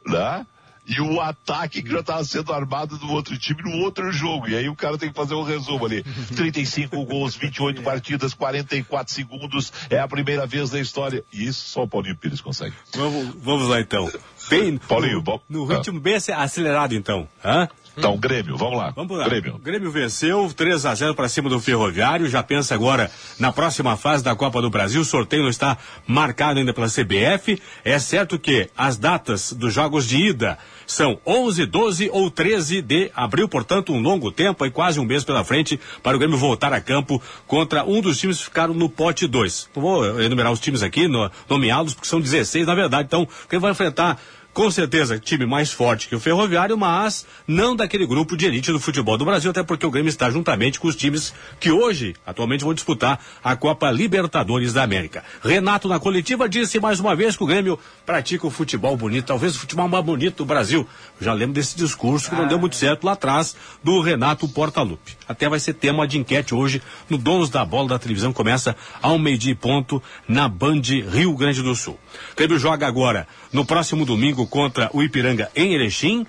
[0.06, 0.46] né?
[0.88, 4.48] E o ataque que já estava sendo armado do outro time no outro jogo.
[4.48, 6.02] E aí o cara tem que fazer um resumo ali.
[6.34, 9.70] 35 gols, 28 partidas, 44 segundos.
[9.90, 11.22] É a primeira vez na história.
[11.32, 12.74] E isso só o Paulinho Pires consegue.
[12.94, 14.10] Vamos, vamos lá então.
[14.48, 15.76] Bem, Paulinho, no, bom- no ah.
[15.76, 17.28] ritmo bem ace- acelerado então.
[17.44, 17.68] Hã?
[17.98, 18.90] Então, Grêmio, vamos lá.
[18.94, 19.24] Vamos lá.
[19.28, 19.58] Grêmio.
[19.58, 22.28] Grêmio venceu 3 a 0 para cima do Ferroviário.
[22.28, 25.00] Já pensa agora na próxima fase da Copa do Brasil.
[25.00, 27.60] O sorteio não está marcado ainda pela CBF.
[27.84, 33.10] É certo que as datas dos jogos de ida são 11, 12 ou 13 de
[33.14, 36.72] abril, portanto, um longo tempo e quase um mês pela frente para o Grêmio voltar
[36.72, 39.68] a campo contra um dos times que ficaram no pote 2.
[39.76, 43.04] Não vou enumerar os times aqui, no- nomeá-los, porque são 16 na verdade.
[43.06, 44.18] Então, o Grêmio vai enfrentar
[44.58, 48.80] com certeza, time mais forte que o Ferroviário, mas não daquele grupo de elite do
[48.80, 52.64] futebol do Brasil, até porque o Grêmio está juntamente com os times que hoje, atualmente,
[52.64, 55.22] vão disputar a Copa Libertadores da América.
[55.44, 59.54] Renato, na coletiva, disse mais uma vez que o Grêmio pratica o futebol bonito, talvez
[59.54, 60.84] o futebol mais bonito do Brasil.
[61.20, 65.16] Já lembro desse discurso que não deu muito certo lá atrás do Renato Portaluppi.
[65.28, 69.20] Até vai ser tema de enquete hoje no Donos da Bola da televisão, começa ao
[69.20, 71.96] meio-dia ponto na Band Rio Grande do Sul.
[72.32, 76.26] O Grêmio joga agora no próximo domingo contra o Ipiranga em Erechim.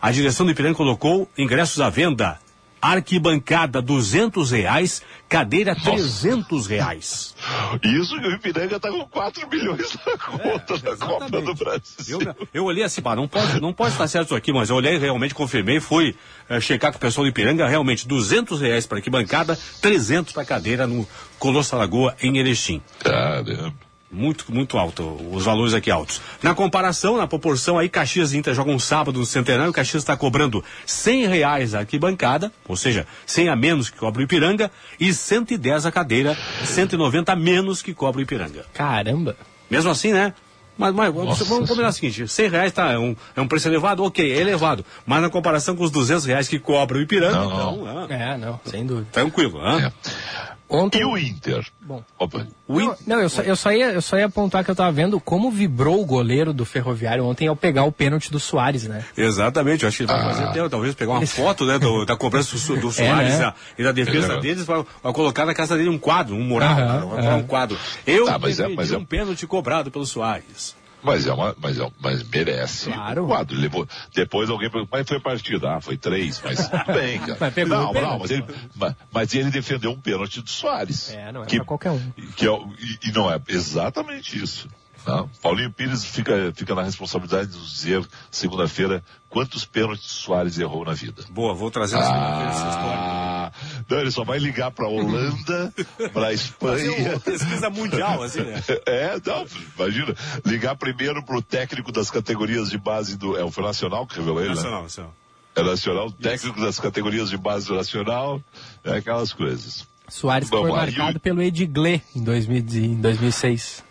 [0.00, 2.38] A direção do Ipiranga colocou ingressos à venda.
[2.82, 7.34] Arquibancada duzentos reais, cadeira trezentos reais.
[7.82, 11.54] Isso que o Ipiranga tá com 4 milhões na conta da Copa do.
[11.54, 12.18] Brasil.
[12.22, 14.76] Eu, eu olhei assim, pá, não pode, não pode estar certo isso aqui, mas eu
[14.76, 16.16] olhei realmente, confirmei, fui
[16.48, 20.86] eh, checar com o pessoal do Ipiranga, realmente, duzentos reais para arquibancada, trezentos para cadeira
[20.86, 21.06] no
[21.38, 22.80] Colosso Lagoa em Erechim.
[23.00, 23.89] Caramba.
[24.12, 26.20] Muito, muito alto, os valores aqui altos.
[26.42, 30.64] Na comparação, na proporção aí, Caxias e Inter jogam sábado no Centenário, Caxias está cobrando
[30.84, 34.68] cem reais a arquibancada, ou seja, 100 a menos que cobra o Ipiranga,
[34.98, 38.66] e 110 a cadeira, 190 a menos que cobra o Ipiranga.
[38.74, 39.36] Caramba.
[39.70, 40.34] Mesmo assim, né?
[40.76, 43.46] Mas, mas vamos, Nossa vamos combinar o seguinte, 100 reais tá, é, um, é um
[43.46, 44.02] preço elevado?
[44.02, 44.84] Ok, é elevado.
[45.06, 47.46] Mas na comparação com os 200 reais que cobra o Ipiranga, Não,
[47.76, 49.06] então, ah, É, não, sem dúvida.
[49.12, 49.60] tranquilo.
[49.62, 49.92] ah.
[49.94, 50.49] É.
[50.70, 51.00] Ontem.
[51.00, 51.66] E o Inter?
[51.82, 52.02] Bom.
[52.18, 52.46] Opa.
[52.68, 54.92] O In- Não, eu, só, eu, só ia, eu só ia apontar que eu tava
[54.92, 59.04] vendo como vibrou o goleiro do Ferroviário ontem ao pegar o pênalti do Soares, né?
[59.16, 60.24] Exatamente, eu acho que ele vai Ah.
[60.32, 63.44] fazer até, talvez pegar uma foto né, do- da cobrança do, do Soares né?
[63.46, 64.40] a- e da defesa É.
[64.40, 66.82] deles, vai colocar na casa dele um quadro, um mural, né,
[67.28, 67.36] aham.
[67.38, 67.76] um quadro.
[68.06, 70.78] Eu Tá, mas é- defendi mas é- um pênalti cobrado pelo Soares.
[71.02, 73.24] Mas é uma, mas, é, mas merece Claro.
[73.24, 73.56] o quadro.
[73.56, 75.76] Levou, depois alguém perguntou, mas foi partida?
[75.76, 77.36] Ah, foi três, mas tudo bem, cara.
[77.40, 78.44] Mas pegou não, não, mas ele,
[78.74, 81.10] mas, mas ele defendeu um pênalti do Soares.
[81.12, 82.10] É, não é que, pra qualquer um.
[82.36, 84.68] Que é, e, e não é exatamente isso.
[85.06, 85.28] Não.
[85.42, 90.84] Paulinho Pires fica, fica na responsabilidade de nos dizer, segunda-feira, quantos pênaltis o Soares errou
[90.84, 91.24] na vida.
[91.30, 92.98] Boa, vou trazer na segunda-feira essa história.
[92.98, 93.52] Ah,
[93.88, 95.72] não, ele só vai ligar pra Holanda,
[96.12, 97.10] Fazer Espanha.
[97.12, 98.62] uma pesquisa mundial, assim, né?
[98.86, 99.46] É, não,
[99.76, 104.16] imagina, ligar primeiro pro técnico das categorias de base do, é o foi Nacional que
[104.16, 104.54] revelou ele, né?
[104.56, 105.14] Nacional, nacional.
[105.56, 108.40] É Nacional, técnico das categorias de base do Nacional,
[108.84, 109.86] é aquelas coisas.
[110.08, 113.82] Soares Vamos foi marcado e o- pelo Edgley em, 2000, em 2006.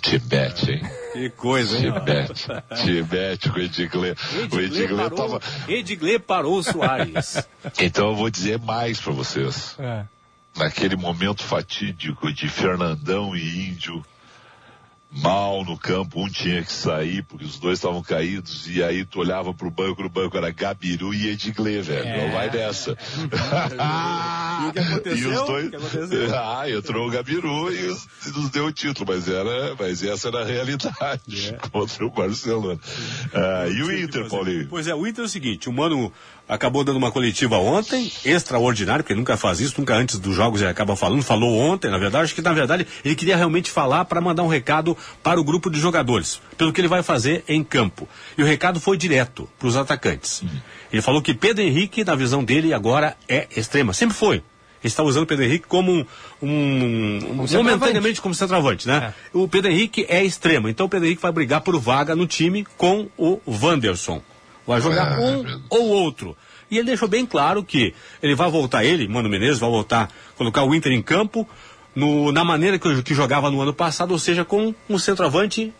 [0.00, 0.82] Tibete, hein?
[1.12, 1.92] Que coisa, hein?
[1.92, 2.46] Tibete.
[2.84, 4.14] Tibete com o Edgley.
[4.52, 5.40] O Edgley parou, tava.
[5.68, 7.46] Edgley parou o Soares.
[7.80, 9.76] Então eu vou dizer mais pra vocês.
[9.78, 10.04] É.
[10.56, 14.04] naquele momento fatídico de Fernandão e Índio,
[15.10, 19.20] mal no campo, um tinha que sair, porque os dois estavam caídos, e aí tu
[19.20, 22.06] olhava pro banco, no banco era Gabiru e Edgley, velho.
[22.06, 22.26] É.
[22.26, 22.96] Não vai dessa.
[24.60, 25.30] E o que aconteceu?
[25.30, 25.66] E os dois...
[25.66, 26.28] O que aconteceu?
[26.34, 30.28] Ah, entrou o Gabiru e, os- e nos deu o título, mas era, mas essa
[30.28, 31.52] era a realidade É.
[31.70, 32.78] contra o Barcelona.
[33.32, 34.66] Ah, e o Inter, Paulinho?
[34.68, 36.12] Pois é, o Inter é o seguinte, o Mano
[36.48, 40.60] acabou dando uma coletiva ontem, extraordinário, porque ele nunca faz isso, nunca antes dos jogos
[40.60, 44.04] ele acaba falando, falou ontem, na verdade, acho que na verdade ele queria realmente falar
[44.06, 47.62] para mandar um recado para o grupo de jogadores, pelo que ele vai fazer em
[47.62, 48.08] campo.
[48.36, 50.42] E o recado foi direto para os atacantes.
[50.90, 54.42] Ele falou que Pedro Henrique, na visão dele, agora é extrema, sempre foi.
[54.80, 56.06] Ele está usando o Pedro Henrique como um,
[56.40, 57.56] um, centroavante.
[57.56, 59.12] momentaneamente como centroavante, né?
[59.32, 62.64] O Pedro Henrique é extremo, então o Pedro Henrique vai brigar por vaga no time
[62.76, 64.22] com o Wanderson.
[64.68, 66.36] Vai jogar Ah, um meu ou outro.
[66.70, 70.62] E ele deixou bem claro que ele vai voltar, ele, Mano Menezes, vai voltar, colocar
[70.64, 71.48] o Inter em campo
[71.94, 75.72] no- na maneira que, que jogava no ano passado, ou seja, com um centroavante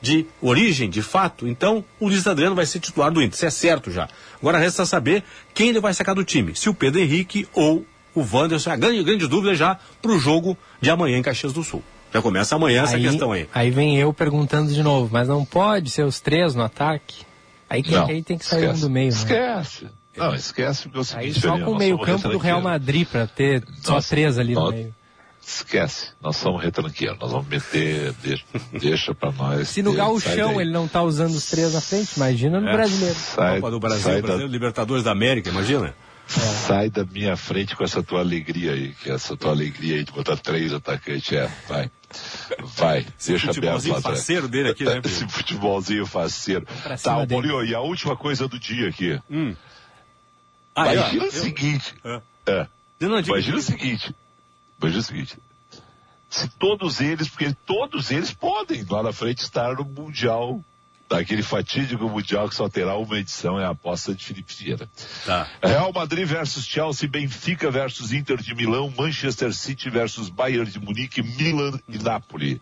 [0.00, 1.46] de origem, de fato.
[1.46, 4.08] Então, o Luiz Adriano vai ser titular do Inter, isso é certo já.
[4.40, 5.22] Agora resta saber
[5.54, 8.70] quem ele vai sacar do time, se o Pedro Henrique ou o Wanderson.
[8.72, 11.82] A grande, grande dúvida já para o jogo de amanhã em Caxias do Sul.
[12.12, 13.48] Já começa amanhã essa questão aí.
[13.54, 17.24] Aí vem eu perguntando de novo, mas não pode ser os três no ataque?
[17.72, 18.80] Aí, que, Não, aí tem que sair um esquece.
[18.82, 19.16] do meio, né?
[19.18, 19.86] Esquece.
[20.14, 22.36] Não, esquece porque é o Aí seguinte, só com o nós meio somos campo do
[22.38, 22.60] Real.
[22.60, 24.94] Madrid pra ter só Nossa, três ali no nós- meio.
[25.44, 28.44] Esquece, nós somos retranqueiros, nós vamos meter, deixa,
[28.78, 29.70] deixa pra nós.
[29.70, 32.72] Se no gauchão ele não tá usando os três na frente, imagina no É.
[32.72, 33.16] brasileiro.
[33.16, 35.94] sai, Copa do Brasil, sai, Brasil, da, Libertadores da América, imagina?
[36.40, 40.12] Sai da minha frente com essa tua alegria aí, que essa tua alegria aí de
[40.12, 41.90] botar três atacantes, é, vai,
[42.60, 44.18] vai, deixa aberto futebolzinho lá atrás.
[44.18, 46.66] faceiro dele aqui, né, Esse futebolzinho faceiro.
[47.02, 47.42] Tá, o dele.
[47.42, 49.20] Paulinho, e a última coisa do dia aqui.
[50.74, 52.20] Ah, Imagina eu- o seguinte, É.
[52.46, 52.66] é,
[53.00, 54.14] Eu não Imagina o seguinte.
[54.80, 55.38] Imagina o seguinte.
[56.30, 60.62] Se todos eles, porque todos eles podem lá na frente estar no Mundial,
[61.12, 64.88] daquele fatídico Mundial que só terá uma edição, é a aposta de Felipe Vieira.
[65.26, 65.46] Tá.
[65.62, 71.22] Real Madrid versus Chelsea, Benfica versus Inter de Milão, Manchester City versus Bayern de Munique,
[71.22, 72.60] Milan e Napoli.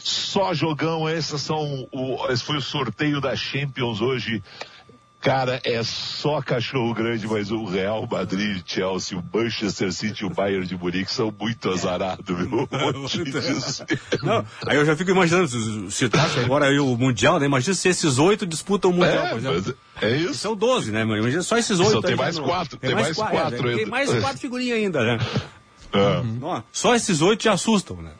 [0.00, 4.42] Só jogão, esses são o, esse foi o sorteio da Champions hoje.
[5.28, 10.30] Cara, é só cachorro grande, mas o Real Madrid, Chelsea, o Manchester City e o
[10.30, 12.66] Bayern de Munique são muito azarados, viu?
[13.24, 13.84] Dizer.
[14.22, 17.44] Não, aí eu já fico imaginando, se, trata agora aí o Mundial, né?
[17.46, 19.74] Imagina se esses oito disputam o Mundial, É, por exemplo.
[20.00, 20.34] é isso.
[20.34, 21.02] São 12, né?
[21.02, 21.92] Imagina só esses oito.
[21.92, 23.90] Só tem mais já quatro, tem mais qua- quatro é, Tem ainda.
[23.90, 25.18] mais quatro figurinhas ainda, né?
[25.92, 26.22] É.
[26.22, 28.12] Não, Só esses oito te assustam, né?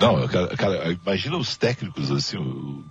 [0.00, 2.36] Não, eu quero- cara, imagina os técnicos assim.
[2.36, 2.82] o-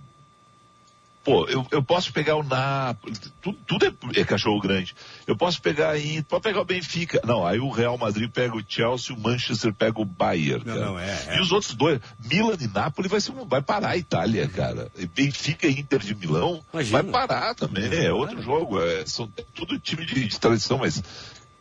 [1.26, 4.94] Pô, eu, eu posso pegar o Napoli, tudo, tudo é, é cachorro grande.
[5.26, 7.20] Eu posso pegar aí, pode pegar o Benfica.
[7.24, 10.86] Não, aí o Real Madrid pega o Chelsea, o Manchester pega o Bayern, Não, cara.
[10.86, 11.36] não, é, é.
[11.36, 11.98] E os outros dois,
[12.30, 14.88] Milan e Napoli vai, ser, vai parar a Itália, cara.
[14.96, 17.02] E Benfica e Inter de Milão Imagina.
[17.02, 17.92] vai parar também.
[17.92, 18.80] É outro jogo.
[18.80, 21.02] É, são é tudo time de, de tradição, mas.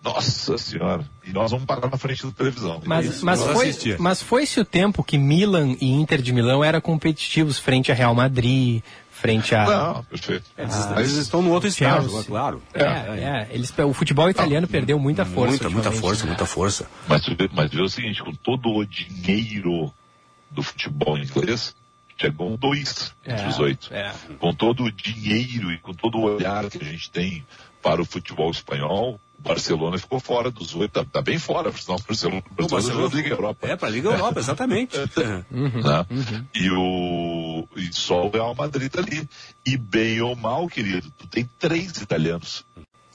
[0.03, 1.03] Nossa senhora.
[1.25, 2.79] E nós vamos parar na frente da televisão.
[2.85, 3.99] Mas, mas, foi, assistir.
[3.99, 8.13] mas foi-se o tempo que Milan e Inter de Milão eram competitivos frente a Real
[8.13, 8.83] Madrid,
[9.25, 9.65] frente a.
[9.65, 10.43] Não, perfeito.
[10.57, 12.19] Mas eles estão no outro Chelsea.
[12.19, 12.61] é claro.
[12.73, 15.49] É, é, eles, o futebol italiano perdeu muita força.
[15.49, 16.29] Muita, muita força, né?
[16.29, 16.87] muita força.
[17.07, 17.23] Mas,
[17.53, 19.93] mas vê o seguinte, com todo o dinheiro
[20.51, 21.75] do futebol inglês,
[22.17, 23.93] chegou dois entre É, os oito.
[23.93, 24.13] é.
[24.39, 27.45] Com todo o dinheiro e com todo o olhar que a gente tem
[27.81, 32.01] para o futebol espanhol, Barcelona ficou fora dos oito, tá, tá bem fora, senão o
[32.01, 33.67] Barcelona, o Barcelona Liga Europa.
[33.67, 34.97] É, pra Liga Europa, exatamente.
[35.15, 35.45] né?
[36.53, 39.27] E o e só o Real Madrid tá ali.
[39.65, 42.65] E bem ou mal, querido, tu tem três italianos.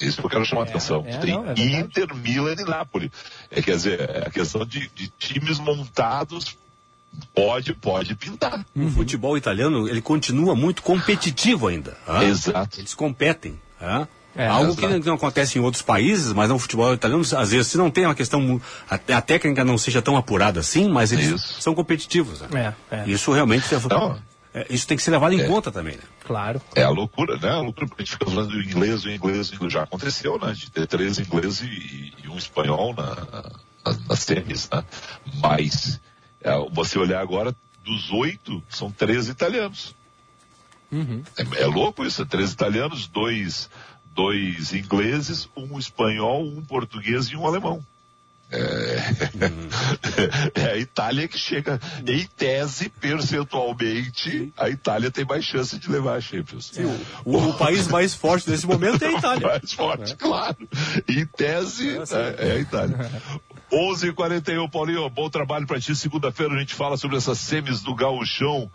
[0.01, 1.05] Isso que eu quero chamar a atenção.
[1.07, 1.55] é, tu tem não, é.
[1.59, 3.13] Inter, Milan e Napoli.
[3.51, 6.57] É, quer dizer, é a questão de, de times montados
[7.35, 8.65] pode, pode pintar.
[8.75, 11.97] O futebol italiano, ele continua muito competitivo ainda.
[12.09, 12.23] hã?
[12.25, 12.81] Exato.
[12.81, 13.61] Eles competem.
[13.81, 14.09] hã?
[14.41, 15.05] É, Algo que exato.
[15.07, 18.15] não acontece em outros países, mas no futebol italiano, às vezes, se não tem uma
[18.15, 21.61] questão, a, a técnica não seja tão apurada assim, mas eles Isso.
[21.61, 22.41] são competitivos.
[22.41, 22.75] né?
[22.91, 23.05] É, é.
[23.11, 24.19] Isso realmente é- Não.
[24.55, 25.47] é, isso tem que ser levado em É.
[25.47, 25.97] conta também.
[25.97, 26.03] Né?
[26.25, 26.61] Claro.
[26.75, 27.51] É a loucura, né?
[27.51, 29.73] A loucura, porque a gente fica falando do inglês, o inglês, o inglês.
[29.75, 30.53] Já aconteceu, né?
[30.53, 33.15] De ter três ingleses e, e um espanhol na,
[33.85, 34.83] na, nas semis, né?
[35.43, 36.01] Mas,
[36.43, 39.95] é, você olhar agora, dos oito, são três italianos.
[41.37, 43.71] É, é louco isso, três italianos, dois,
[44.15, 47.85] dois ingleses, um espanhol, um português e um alemão.
[48.53, 48.99] É,
[50.61, 56.17] é a Itália que chega, em tese, percentualmente, a Itália tem mais chance de levar
[56.17, 56.71] a Champions.
[56.73, 56.85] Sim,
[57.25, 59.47] o, o, o, país mais forte nesse momento é a Itália.
[59.47, 60.17] mais forte, é.
[60.17, 60.69] claro.
[61.09, 62.97] Em tese, é, é a Itália.
[63.73, 65.95] 11:41 Paulinho, bom trabalho para ti.
[65.95, 68.69] Segunda-feira a gente fala sobre essas semis do gauchão.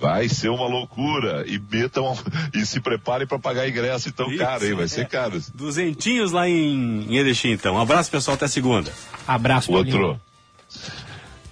[0.00, 1.44] Vai ser uma loucura.
[1.46, 2.16] E metam
[2.54, 4.74] e se preparem para pagar ingresso então Isso, caro, hein?
[4.74, 5.42] Vai ser caro.
[5.54, 7.74] Duzentinhos lá em, em Erechim, então.
[7.74, 8.34] Um abraço, pessoal.
[8.34, 8.92] Até segunda.
[9.26, 10.06] Abraço, Paulinho.
[10.06, 10.20] Outro.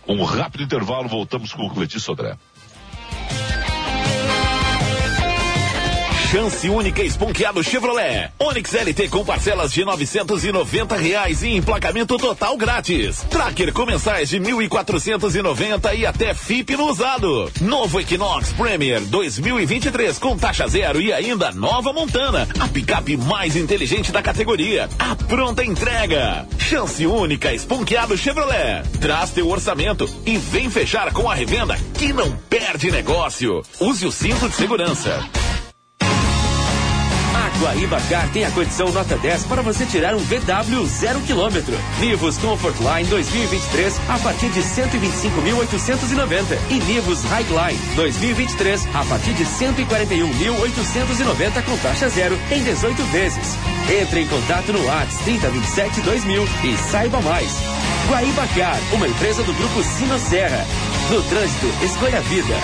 [0.06, 2.36] Um rápido intervalo, voltamos com o Cletir Sodré.
[6.32, 8.30] Chance única esponqueado Chevrolet.
[8.38, 13.18] Onix LT com parcelas de novecentos e noventa reais e emplacamento total grátis.
[13.28, 17.52] Tracker com mensais de mil e quatrocentos e noventa e até FIP no usado.
[17.60, 22.48] Novo Equinox Premier 2023 com taxa zero e ainda nova Montana.
[22.58, 24.88] A picape mais inteligente da categoria.
[24.98, 26.46] A pronta entrega.
[26.58, 28.82] Chance única esponqueado Chevrolet.
[29.02, 33.60] Traz teu orçamento e vem fechar com a revenda que não perde negócio.
[33.78, 35.22] Use o cinto de segurança.
[37.60, 41.74] Guaíba Car tem a condição nota 10 para você tirar um VW zero quilômetro.
[42.00, 49.44] Nivus Comfort Line 2023 a partir de 125.890 e Nivus Highline 2023 a partir de
[49.44, 53.56] 141.890 com taxa zero em 18 vezes.
[54.00, 57.52] Entre em contato no WhatsApp 3027 2000 e saiba mais.
[58.08, 60.66] Guaíba Car, uma empresa do grupo Sino Serra.
[61.10, 62.54] No trânsito, escolha a vida.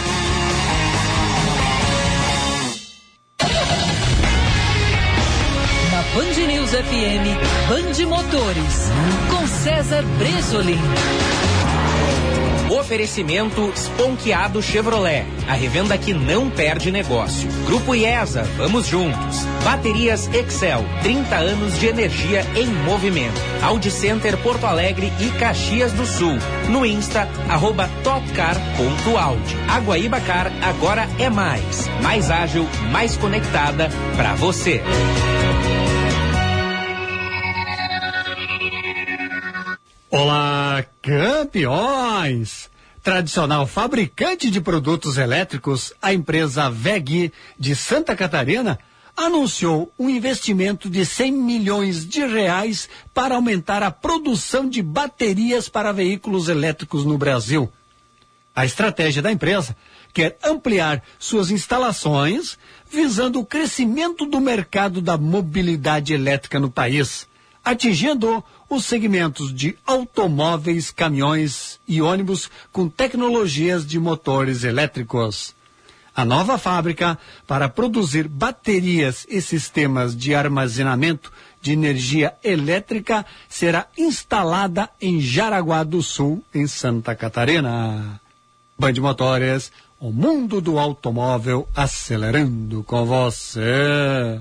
[6.18, 7.38] Band News FM,
[7.68, 8.90] Band Motores,
[9.30, 10.80] com César Bresolim.
[12.68, 17.48] Oferecimento Esponqueado Chevrolet, a revenda que não perde negócio.
[17.66, 19.44] Grupo IESA, vamos juntos.
[19.62, 23.40] Baterias Excel, 30 anos de energia em movimento.
[23.62, 26.36] Audi Center Porto Alegre e Caxias do Sul.
[26.68, 29.56] No Insta, arroba topcar.audi.
[29.68, 31.88] A Guaíba Car agora é mais.
[32.02, 34.82] Mais ágil, mais conectada para você.
[40.10, 42.70] Olá, campeões!
[43.02, 48.78] Tradicional fabricante de produtos elétricos, a empresa VEG de Santa Catarina
[49.14, 55.92] anunciou um investimento de 100 milhões de reais para aumentar a produção de baterias para
[55.92, 57.70] veículos elétricos no Brasil.
[58.56, 59.76] A estratégia da empresa
[60.14, 62.56] quer ampliar suas instalações
[62.90, 67.28] visando o crescimento do mercado da mobilidade elétrica no país,
[67.62, 75.54] atingindo os segmentos de automóveis, caminhões e ônibus com tecnologias de motores elétricos.
[76.14, 77.16] A nova fábrica
[77.46, 86.02] para produzir baterias e sistemas de armazenamento de energia elétrica será instalada em Jaraguá do
[86.02, 88.20] Sul, em Santa Catarina.
[88.76, 94.40] Band Motores, o mundo do automóvel acelerando com você.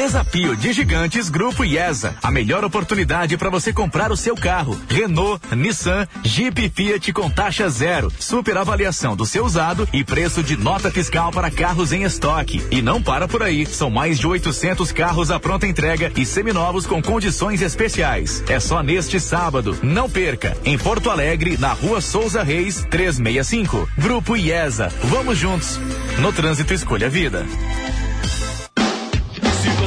[0.00, 2.16] Desafio de Gigantes Grupo IESA.
[2.22, 4.74] A melhor oportunidade para você comprar o seu carro.
[4.88, 8.10] Renault, Nissan, Jeep Fiat com taxa zero.
[8.18, 12.66] Super avaliação do seu usado e preço de nota fiscal para carros em estoque.
[12.70, 13.66] E não para por aí.
[13.66, 18.42] São mais de 800 carros à pronta entrega e seminovos com condições especiais.
[18.48, 19.76] É só neste sábado.
[19.82, 20.56] Não perca.
[20.64, 23.86] Em Porto Alegre, na rua Souza Reis, 365.
[23.98, 24.90] Grupo IESA.
[25.04, 25.78] Vamos juntos.
[26.18, 27.44] No trânsito, escolha vida.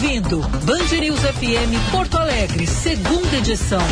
[0.00, 3.82] Ouvindo Band News FM Porto Alegre, segunda edição.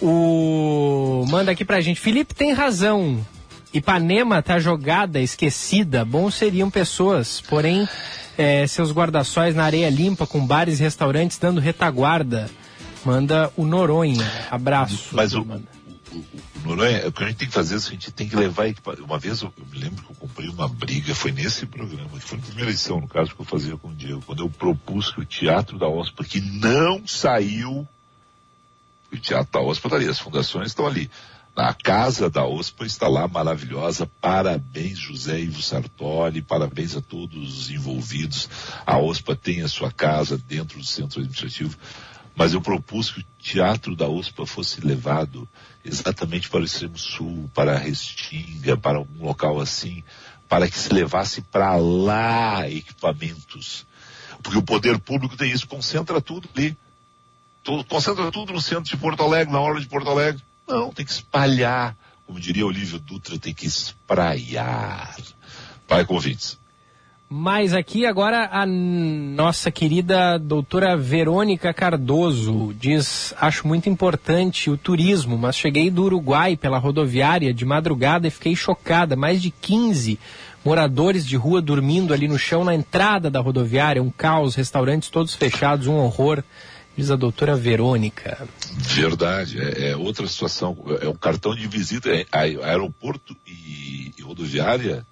[0.05, 1.25] O.
[1.31, 1.99] Manda aqui pra gente.
[1.99, 3.27] Felipe tem razão.
[3.73, 6.05] Ipanema tá jogada, esquecida.
[6.05, 7.89] Bom seriam pessoas, porém,
[8.37, 12.51] eh, seus guarda-sóis na areia limpa, com bares e restaurantes dando retaguarda.
[13.03, 14.31] Manda o Noronha.
[14.51, 15.09] Abraço.
[15.13, 15.45] Mas o,
[16.65, 18.67] Noronha, o que a gente tem que fazer é o seguinte, tem que levar
[19.01, 22.21] Uma vez eu, eu me lembro que eu comprei uma briga, foi nesse programa, que
[22.21, 25.11] foi na primeira edição, no caso, que eu fazia com o Diego, quando eu propus
[25.11, 27.89] que o Teatro da OSPA, que não saiu,
[29.15, 31.11] o Teatro da OSPA está ali, as fundações estão ali.
[31.57, 34.11] Na casa da OSPA está lá maravilhosa.
[34.21, 38.49] Parabéns, José Ivo Sartori, parabéns a todos os envolvidos.
[38.85, 41.79] A OSPA tem a sua casa dentro do centro administrativo.
[42.35, 45.49] Mas eu propus que o teatro da OSPA fosse levado
[45.85, 50.03] exatamente para o extremo sul, para a Restinga, para algum local assim,
[50.49, 53.87] para que se levasse para lá equipamentos.
[54.43, 56.77] Porque o poder público tem isso, concentra tudo ali.
[57.65, 60.41] Tudo- concentra tudo no centro de Porto Alegre, na hora de Porto Alegre.
[60.69, 61.97] Não, tem que espalhar.
[62.27, 65.17] Como diria Olívio Dutra, tem que espraiar.
[65.89, 66.59] Vai, convites.
[67.29, 75.37] Mas aqui agora a nossa querida doutora Verônica Cardoso diz: acho muito importante o turismo,
[75.37, 79.17] mas cheguei do Uruguai pela rodoviária de madrugada e fiquei chocada.
[79.17, 80.19] Mais de 15
[80.65, 85.35] moradores de rua dormindo ali no chão na entrada da rodoviária, um caos, restaurantes todos
[85.35, 86.43] fechados, um horror.
[86.97, 88.47] Diz a doutora Verônica.
[88.77, 90.77] Verdade, é, é outra situação.
[91.01, 92.09] É um cartão de visita.
[92.11, 95.05] É, aeroporto e, e rodoviária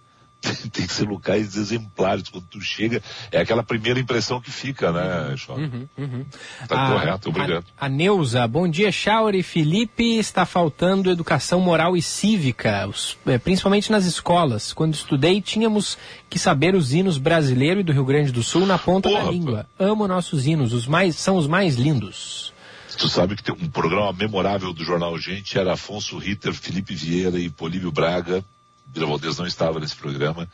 [0.72, 2.28] tem que ser locais exemplares.
[2.28, 5.54] Quando tu chega, é aquela primeira impressão que fica, né, Sean?
[5.56, 6.24] Uhum, uhum.
[6.68, 7.64] Tá A- correto, obrigado.
[7.78, 9.42] A, a Neuza, bom dia, Chauri.
[9.42, 14.72] Felipe, está faltando educação moral e cívica, os- eh, principalmente nas escolas.
[14.72, 15.96] Quando estudei, tínhamos
[16.28, 19.66] que saber os hinos brasileiro e do Rio Grande do Sul na ponta da língua.
[19.78, 22.52] Amo nossos hinos, os mais, são os mais lindos.
[22.98, 27.38] Tu sabe que tem um programa memorável do Jornal Gente, era Afonso Ritter, Felipe Vieira
[27.38, 28.44] e Políbio Braga.
[28.92, 30.48] Vila Valdez não estava nesse programa.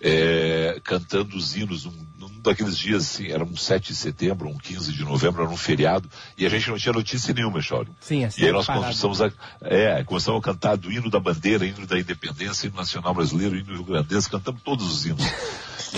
[0.00, 4.56] é, cantando os hinos num, num daqueles dias, assim, era um 7 de setembro, um
[4.56, 7.90] 15 de novembro, era um feriado, e a gente não tinha notícia nenhuma, Chauri.
[8.00, 8.42] Sim, assim.
[8.42, 9.30] E aí nós começamos a,
[9.62, 13.74] é, começamos a cantar do hino da bandeira, hino da independência, hino nacional brasileiro, hino
[13.74, 15.24] rio-grandense, cantamos todos os hinos.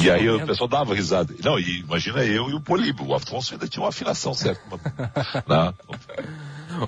[0.01, 1.35] E aí o pessoal dava risada.
[1.45, 4.61] Não, e imagina eu e o Políbio, o Afonso ainda tinha uma afinação certa.
[5.47, 5.75] Né?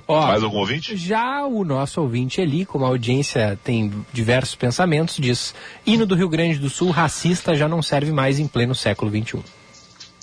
[0.07, 0.95] Ó, Mais algum ouvinte?
[0.95, 5.53] Já o nosso ouvinte Eli, como a audiência tem diversos pensamentos, diz:
[5.85, 9.43] hino do Rio Grande do Sul racista já não serve mais em pleno século XXI.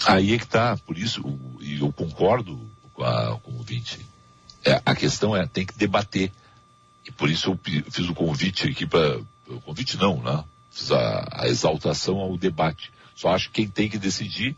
[0.06, 1.22] Aí é que tá, por isso,
[1.60, 2.58] e eu concordo
[2.92, 3.98] com, a, com o ouvinte.
[4.64, 6.32] É, a questão é, tem que debater.
[7.06, 7.58] E por isso eu
[7.90, 9.20] fiz o convite aqui para.
[9.48, 10.44] O convite não, né?
[10.70, 12.92] Fiz a, a exaltação ao debate.
[13.14, 14.56] Só acho que quem tem que decidir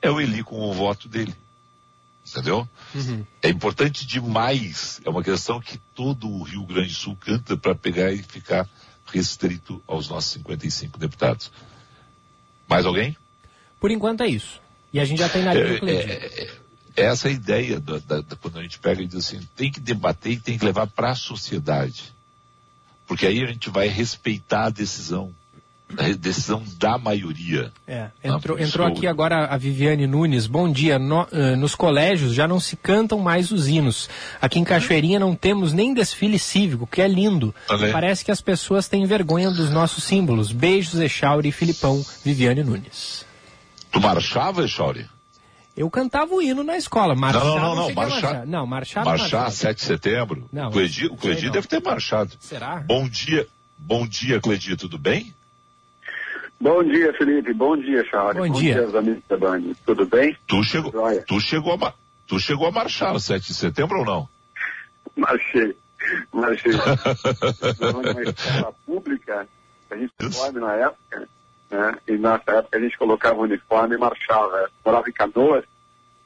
[0.00, 1.34] é o Eli com o voto dele.
[2.26, 2.66] Entendeu?
[3.42, 5.00] É importante demais.
[5.04, 8.68] É uma questão que todo o Rio Grande do Sul canta para pegar e ficar
[9.12, 11.52] restrito aos nossos 55 deputados.
[12.68, 13.16] Mais alguém?
[13.78, 14.60] Por enquanto é isso.
[14.92, 16.12] E a gente já tem na linha É, do Cleitinho.
[16.12, 16.50] é,
[16.96, 19.70] é essa a ideia da, da- da- quando a gente pega e diz assim, tem
[19.70, 22.14] que debater e tem que levar para a sociedade.
[23.06, 25.34] Porque aí a gente vai respeitar a decisão.
[25.98, 27.72] A decisão da maioria.
[27.86, 30.46] É, Ah, entrou, entrou eu- aqui agora a Viviane Nunes.
[30.46, 30.98] Bom dia.
[30.98, 34.08] No- eh, nos colégios já não se cantam mais os hinos.
[34.40, 37.54] Aqui em Cachoeirinha não temos nem desfile cívico, que é lindo.
[37.92, 40.50] Parece que as pessoas têm vergonha dos nossos símbolos.
[40.52, 42.04] Beijos, Echauri e Filipão.
[42.24, 43.24] Viviane Nunes.
[43.90, 45.06] Tu marchava, Chauri?
[45.76, 47.16] Eu cantava o hino na escola.
[47.16, 48.46] Marchar, não, não, não, a marchar.
[48.46, 49.50] Não, marchar não Marchar, marchava.
[49.50, 50.48] 7 de setembro?
[50.52, 51.52] Não, o Cledi, o Cledi não.
[51.52, 52.32] deve ter marchado.
[52.38, 52.76] Será?
[52.86, 55.34] Bom dia, bom dia, Cledi, tudo bem?
[56.60, 57.52] Bom dia, Felipe.
[57.52, 58.36] Bom dia, Charles.
[58.36, 58.82] Bom dia.
[58.82, 59.62] aos amigos da Band.
[59.84, 60.36] Tudo bem?
[60.46, 60.92] Tu chegou,
[61.26, 61.94] tu chegou a,
[62.26, 64.28] tu chegou a marchar no 7 de setembro ou não?
[65.16, 65.76] Marchei.
[66.32, 66.72] Marchei.
[67.80, 69.48] Numa escola pública,
[69.90, 71.28] a gente uniforme na época,
[71.70, 71.94] né?
[72.08, 74.70] E nessa época a gente colocava o uniforme e marchava.
[74.84, 75.64] Morava em Canoas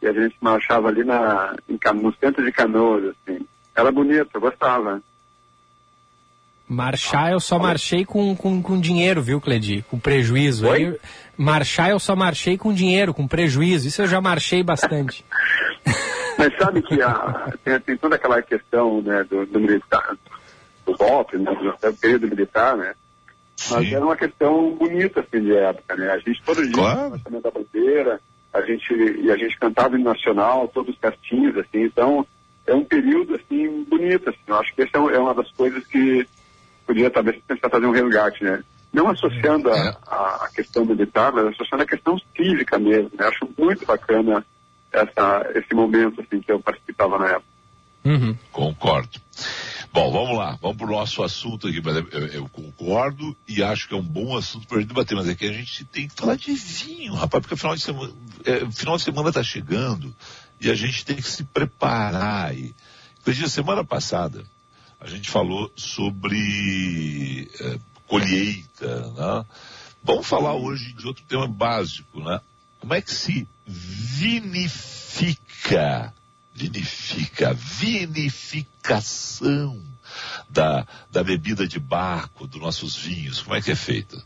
[0.01, 3.47] e a gente marchava ali na, em, no centro de Canoas, assim.
[3.74, 5.03] Era bonito, eu gostava.
[6.68, 9.82] Marchar eu só marchei com, com, com dinheiro, viu, Cledi?
[9.90, 10.68] Com prejuízo.
[10.70, 10.94] Aí,
[11.36, 13.88] marchar eu só marchei com dinheiro, com prejuízo.
[13.88, 15.24] Isso eu já marchei bastante.
[16.36, 20.16] Mas sabe que a, tem, tem toda aquela questão né, do, do militar,
[20.86, 22.94] do golpe, né, do, do período militar, né?
[23.70, 26.12] Mas era uma questão bonita, assim, de época, né?
[26.12, 28.20] A gente todo dia, no lançamento da bandeira,
[28.52, 32.24] a gente, e a gente cantava o nacional, todos certinhos, assim, então
[32.66, 35.84] é um período, assim, bonito, assim, eu acho que essa é é uma das coisas
[35.86, 36.26] que
[36.89, 38.64] podia talvez pensar fazer um resgate, né?
[38.91, 43.26] Não associando a, a- a questão militar, mas associando a questão cívica mesmo, né?
[43.26, 44.45] Acho muito bacana
[44.91, 47.45] essa, esse momento, assim, que eu participava na época.
[48.51, 49.20] Concordo.
[49.93, 53.95] Bom, vamos lá, vamos pro nosso assunto aqui, mas eu, eu concordo e acho que
[53.95, 56.14] é um bom assunto para a gente debater, mas é que a gente tem que
[56.14, 58.12] falar de vinho, rapaz, porque final de semana,
[58.45, 60.14] é, final de semana tá chegando
[60.61, 62.74] e a gente tem que se preparar aí.
[63.24, 64.45] Veja, semana passada
[65.01, 69.44] a gente falou sobre é, colheita, né?
[70.03, 72.40] Vamos falar hoje de outro tema básico, né?
[72.80, 75.32] Como é que se vinifica,
[76.55, 79.80] vinifica, vinificação
[80.49, 84.16] da, da bebida de barco, dos nossos vinhos, como é que é feita?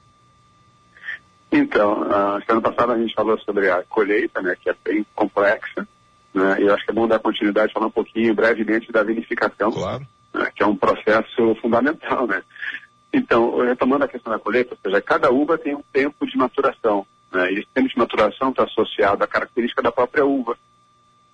[1.51, 5.87] Então, a semana passada a gente falou sobre a colheita, né, que é bem complexa,
[6.33, 9.71] né, e eu acho que é bom dar continuidade, falar um pouquinho brevemente da vinificação,
[9.71, 10.07] claro.
[10.33, 12.43] Né, que é um processo fundamental, né.
[13.13, 17.07] Então, retomando a questão da colheita, ou seja, cada uva tem um tempo de maturação,
[17.33, 20.57] né, e esse tempo de maturação está associado à característica da própria uva.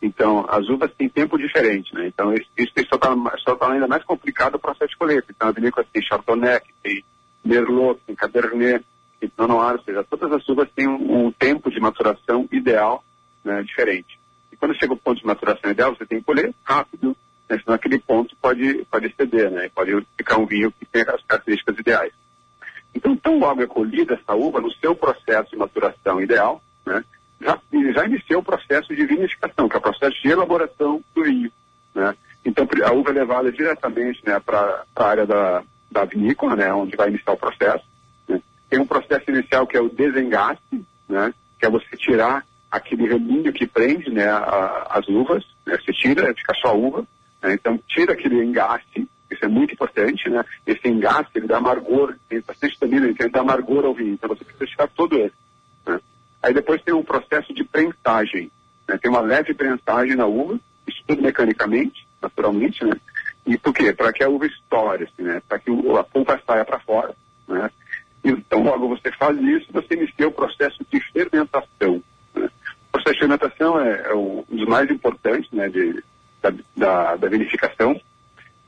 [0.01, 2.99] Então, as uvas têm tempo diferente, né, então isso, isso só
[3.45, 5.27] só torna ainda mais complicado o processo de colheita.
[5.31, 7.05] Então, a vinícola tem Chardonnay, tem
[7.45, 8.85] Merlot, tem Cabernet,
[9.21, 13.05] tem Pinot Noir, ou seja, todas as uvas têm um, um tempo de maturação ideal
[13.45, 14.19] né, diferente.
[14.53, 17.17] E quando chega o ponto de maturação ideal, você tem que colher rápido,
[17.49, 21.79] senão aquele ponto pode, pode exceder, né, pode ficar um vinho que tem as características
[21.79, 22.13] ideais.
[22.95, 27.05] Então, tão logo é colhida essa uva, no seu processo de maturação ideal, né,
[27.41, 27.59] já,
[27.95, 31.51] já iniciou o processo de vinificação, que é o processo de elaboração do vinho.
[31.95, 32.15] Né.
[32.45, 36.97] Então, a uva é levada diretamente né, para a área da, da vinícola, né, onde
[36.97, 37.85] vai iniciar o processo.
[38.29, 38.41] Né.
[38.69, 43.53] Tem um processo inicial que é o desengaste, né, que é você tirar aquele reminho
[43.53, 47.07] que prende né, a, as uvas, né, você tira, fica só a uva,
[47.43, 52.15] né, então tira aquele engaste, isso é muito importante, né, esse engaste ele dá amargor,
[52.29, 55.33] tem bastante tanino, ele dá amargor ao vinho, então você precisa tirar todo ele.
[55.87, 56.01] Né.
[56.43, 58.51] Aí depois tem um processo de prensagem,
[58.89, 62.95] né, tem uma leve prensagem na uva, isso tudo mecanicamente, naturalmente, né,
[63.47, 63.93] e por quê?
[63.93, 67.15] Para que a uva estoure, assim, né, para que a polpa saia para fora,
[67.47, 67.71] né,
[68.25, 72.03] então, logo você faz isso, você inicia o processo de fermentação.
[72.35, 72.51] Né?
[72.89, 76.03] O processo de fermentação é, é um dos mais importantes né, de,
[76.43, 78.01] da, da, da, vinificação.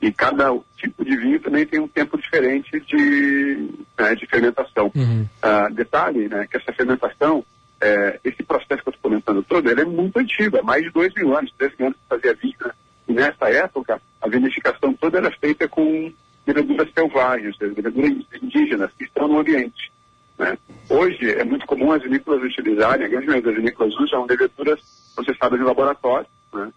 [0.01, 4.91] E cada tipo de vinho também tem um tempo diferente de, né, de fermentação.
[4.95, 5.27] Uhum.
[5.43, 7.45] Uh, detalhe, né, que essa fermentação,
[7.79, 10.89] é, esse processo que eu estou comentando todo, ele é muito antigo, é mais de
[10.89, 12.55] dois mil anos, três mil anos que fazia vinho.
[12.65, 12.71] Né?
[13.07, 16.11] E nessa época, a vinificação toda era feita com
[16.47, 18.11] leveduras selvagens, leveduras
[18.41, 19.91] indígenas que estão no ambiente.
[20.37, 20.57] Né?
[20.89, 24.79] Hoje é muito comum as vinícolas utilizarem, a grande maioria das vinícolas usam leveduras
[25.15, 26.27] processadas em laboratório.
[26.53, 26.71] Né?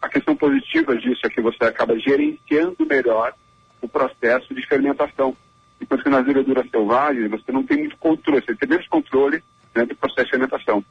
[0.00, 3.34] A questão positiva disso é que você acaba gerenciando melhor
[3.80, 5.36] o processo de fermentação.
[5.80, 9.42] Enquanto que nas leveduras selvagens você não tem muito controle, você tem menos controle
[9.74, 10.84] né, do processo de fermentação.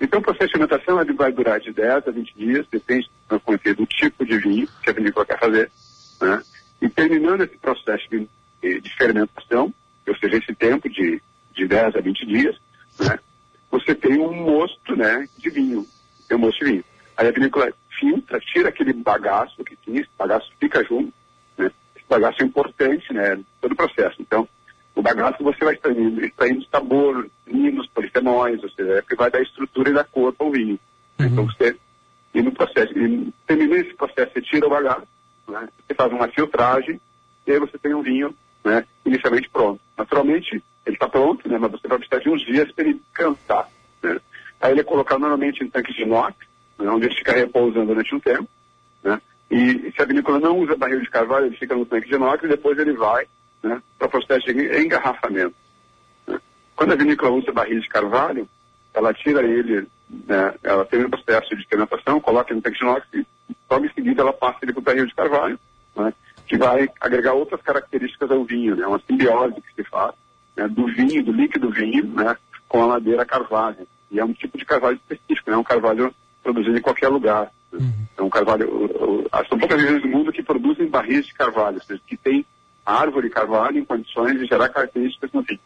[0.00, 3.10] Então o processo de fermentação ele vai durar de 10 a 20 dias, depende
[3.76, 5.70] do tipo de vinho que a vinícola quer fazer.
[6.20, 6.42] Né?
[6.80, 8.28] E terminando esse processo de,
[8.80, 9.72] de, fermentação,
[10.06, 11.20] ou seja, esse tempo de,
[11.54, 12.56] de 10 a 20 dias,
[12.98, 13.18] né,
[13.70, 15.86] você tem um mosto né, de vinho.
[16.28, 16.84] Tem um mosto de vinho.
[17.16, 17.72] Aí a vinícola
[18.02, 21.12] filtra, tira aquele bagaço que tinha, esse bagaço fica junto.
[21.56, 24.20] Né, esse bagaço é importante, né, todo o processo.
[24.20, 24.48] Então,
[24.94, 29.40] o bagaço você vai extraindo, extraindo sabor, vinhos, polifenóis, ou seja, é que vai dar
[29.40, 30.78] estrutura e dar cor para o vinho.
[31.20, 31.26] Uhum.
[31.26, 31.76] Então, você,
[32.34, 35.06] e no processo, e terminando esse processo, você tira o bagaço,
[35.48, 35.68] né?
[35.86, 37.00] Você faz uma filtragem
[37.46, 38.34] e aí você tem um vinho
[38.64, 39.80] né, inicialmente pronto.
[39.96, 43.68] Naturalmente, ele está pronto, né, mas você vai precisar de uns dias para ele cantar.
[44.02, 44.20] Né?
[44.60, 46.36] Aí ele é colocado normalmente em tanques de inox,
[46.88, 48.48] onde ele fica repousando durante um tempo.
[49.02, 49.20] Né?
[49.50, 52.42] E se a vinícola não usa barril de carvalho, ele fica no tanque de inox
[52.42, 53.26] e depois ele vai
[53.62, 55.54] né, para o processo de engarrafamento.
[56.26, 56.40] Né?
[56.74, 58.48] Quando a vinícola usa barril de carvalho,
[58.94, 59.86] ela tira ele,
[60.26, 63.26] né, ela tem um processo de fermentação, coloca no tanque de inox e
[63.70, 65.58] logo em seguida ela passa ele para o barril de carvalho,
[65.96, 66.12] né,
[66.46, 70.14] que vai agregar outras características ao vinho, né, uma simbiose que se faz
[70.56, 72.36] né, do vinho, do líquido vinho, né,
[72.68, 73.86] com a madeira carvalho.
[74.10, 77.50] E é um tipo de carvalho específico, é um carvalho produzido em qualquer lugar.
[77.72, 78.26] Uhum.
[78.26, 81.82] Um carvalho, o, o, são poucas regiões do mundo que produzem barris de carvalho, ou
[81.82, 82.44] seja, que tem
[82.84, 85.60] a árvore carvalho em condições de gerar características no vinho.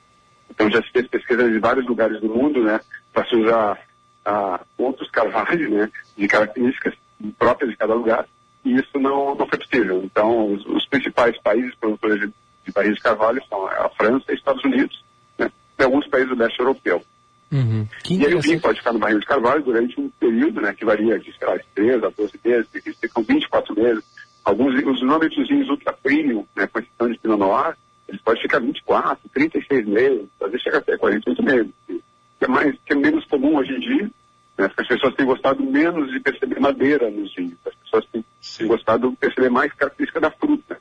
[0.50, 2.80] Então já se fez pesquisa em vários lugares do mundo, né,
[3.12, 3.78] para se usar
[4.24, 6.94] ah, outros carvalhos, né, de características
[7.38, 8.26] próprias de cada lugar,
[8.64, 10.02] e isso não, não foi possível.
[10.04, 12.32] Então, os, os principais países produtores de,
[12.64, 15.04] de barris de carvalho são a França e Estados Unidos,
[15.38, 17.02] né, e alguns países do leste europeu.
[17.50, 17.86] Uhum.
[18.10, 20.84] E aí o vinho pode ficar no barril de carvalho durante um período, né, que
[20.84, 24.04] varia de, sei lá, de 3 a 12 meses, tem que ficam 24 meses.
[24.44, 27.76] Alguns, os nomes dos vinhos ultra premium, né, com exceção de Pinot Noir,
[28.08, 31.70] eles podem ficar 24, 36 meses, às vezes chega até 48 meses.
[31.86, 34.10] Que é, mais, que é menos comum hoje em dia,
[34.58, 38.24] né, as pessoas têm gostado menos de perceber madeira nos vinhos, as pessoas têm
[38.66, 40.78] gostado de perceber mais característica da fruta.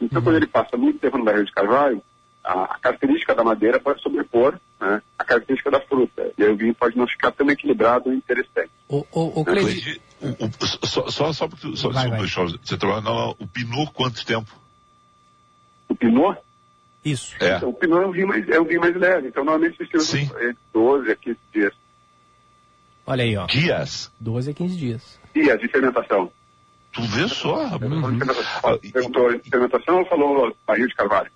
[0.00, 0.24] Então, uhum.
[0.24, 2.02] quando ele passa muito tempo no barril de carvalho,
[2.44, 6.30] a, característica da madeira pode sobrepor né, a característica da fruta.
[6.36, 8.70] E aí o vinho pode não ficar tão equilibrado e interessante.
[8.88, 10.00] O, o, o, Cleide...
[10.20, 12.26] o, o só, só, só porque só, vai, vai.
[12.26, 14.52] você trabalha na, o Pinot quanto tempo?
[15.88, 16.38] O Pinot?
[17.04, 17.34] Isso.
[17.40, 17.56] É.
[17.56, 19.28] Então, o Pinot é um vinho mais, é um vinho mais leve.
[19.28, 20.22] Então, normalmente se Sim.
[20.24, 21.72] entre 12 a 15 dias.
[23.06, 23.46] Olha aí, ó.
[23.46, 24.10] Dias?
[24.20, 25.20] 12 a 15 dias.
[25.34, 26.30] Dias de fermentação.
[26.92, 27.92] Tu vê só, rapaz.
[27.92, 28.18] Uhum.
[28.92, 31.30] Perguntou de fermentação ou falou barril de carvalho?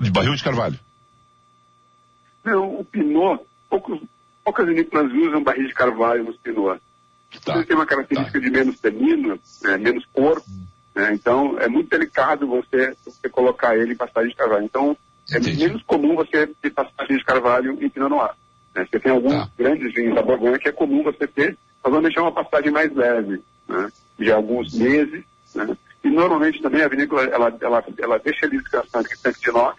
[0.00, 0.78] De barril de carvalho.
[2.44, 4.00] Não, o Pinot, poucos,
[4.44, 6.80] poucas vinícolas usam barril de carvalho nos Pinot.
[7.44, 7.56] Tá.
[7.56, 8.44] Ele tem uma característica tá.
[8.44, 10.66] de menos tanino, né, menos corpo, hum.
[10.94, 14.64] né, então é muito delicado você, você colocar ele em pastagem de carvalho.
[14.64, 14.96] Então
[15.30, 15.64] é Entendi.
[15.64, 18.30] menos comum você ter pastagem de carvalho em Pinot Noir.
[18.74, 18.86] Né?
[18.88, 19.50] Você tem alguns tá.
[19.58, 22.94] grandes vinhos da Borgonha que é comum você ter, mas vamos deixar uma pastagem mais
[22.94, 25.24] leve, né, de alguns meses,
[25.54, 29.50] né, e normalmente também a vinícola, ela, ela, ela deixa ele descansando em tanque de
[29.50, 29.76] inox,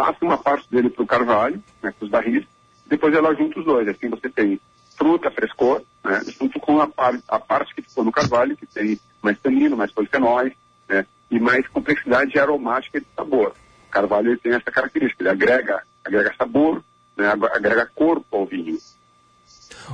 [0.00, 2.46] passa uma parte dele para o carvalho, né, para os barris,
[2.86, 3.86] depois ela junta os dois.
[3.86, 4.58] Assim você tem
[4.96, 8.98] fruta, frescor, né, junto com a, par, a parte que ficou no carvalho, que tem
[9.20, 10.54] mais tanino, mais polifenóis,
[10.88, 13.54] né, e mais complexidade aromática e de sabor.
[13.88, 16.82] O carvalho ele tem essa característica, ele agrega, agrega sabor,
[17.14, 18.78] né, agrega corpo ao vinho.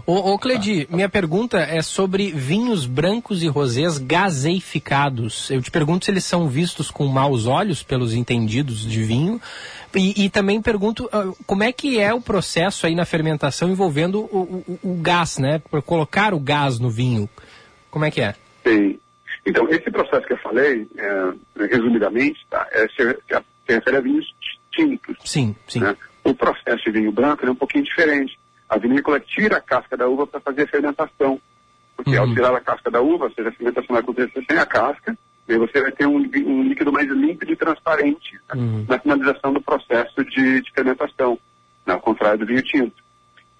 [0.04, 5.50] Ô, ô Cledi, minha pergunta é sobre vinhos brancos e rosés gaseificados.
[5.50, 9.40] Eu te pergunto se eles são vistos com maus olhos pelos entendidos de vinho.
[9.94, 14.20] E, e também pergunto uh, como é que é o processo aí na fermentação envolvendo
[14.20, 15.60] o, o, o gás, né?
[15.70, 17.28] Por colocar o gás no vinho.
[17.90, 18.34] Como é que é?
[18.66, 18.98] Sim.
[19.46, 24.26] Então, esse processo que eu falei, é, resumidamente, tá, é, se, se refere a vinhos
[24.72, 25.16] tintos.
[25.24, 25.80] Sim, sim.
[25.80, 25.96] Né?
[26.24, 28.36] O processo de vinho branco é um pouquinho diferente.
[28.68, 31.40] A vinícola tira a casca da uva para fazer a fermentação.
[31.96, 32.22] Porque uhum.
[32.22, 35.16] ao tirar a casca da uva, ou seja, a fermentação vai acontecer sem a casca,
[35.48, 38.86] e você vai ter um, um líquido mais límpido e transparente né, uhum.
[38.88, 41.38] na finalização do processo de, de fermentação,
[41.86, 43.02] né, ao contrário do vinho tinto.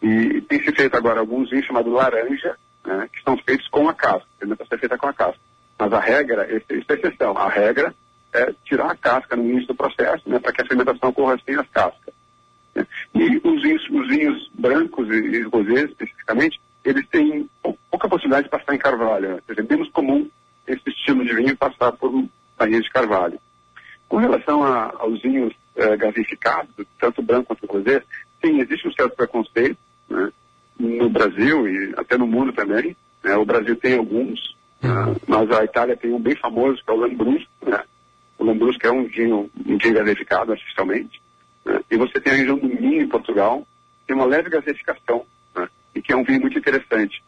[0.03, 3.95] E tem se feito agora alguns vinhos chamados laranja, né, que são feitos com a
[3.95, 5.41] casca, a fermentação é feita com a casca.
[5.79, 7.95] Mas a regra, isso é exceção, a regra
[8.33, 11.55] é tirar a casca no início do processo, né, para que a fermentação ocorra sem
[11.57, 12.15] as cascas.
[13.15, 17.49] E os vinhos, os vinhos brancos e, rosés, especificamente, eles têm
[17.91, 19.29] pouca possibilidade de passar em carvalho.
[19.29, 19.41] Né?
[19.49, 20.29] é menos comum
[20.67, 22.13] esse estilo de vinho passar por
[22.59, 23.39] barriga de carvalho.
[24.09, 28.03] Com relação a, aos vinhos é, gasificados, tanto branco quanto rosé,
[28.45, 30.31] sim, existe um certo preconceito né?
[30.79, 32.97] no Brasil e até no mundo também.
[33.23, 33.37] Né?
[33.37, 35.17] O Brasil tem alguns, né?
[35.27, 37.51] mas a Itália tem um bem famoso, que é o Lambrusco.
[37.67, 37.83] Né?
[38.39, 41.21] O Lambrusco é um vinho, um vinho gasificado artificialmente.
[41.67, 41.81] Né?
[41.91, 43.67] E você tem a região do Minho, em Portugal,
[44.07, 45.69] tem uma leve gasificação, né?
[45.95, 47.23] e que é um vinho muito interessante.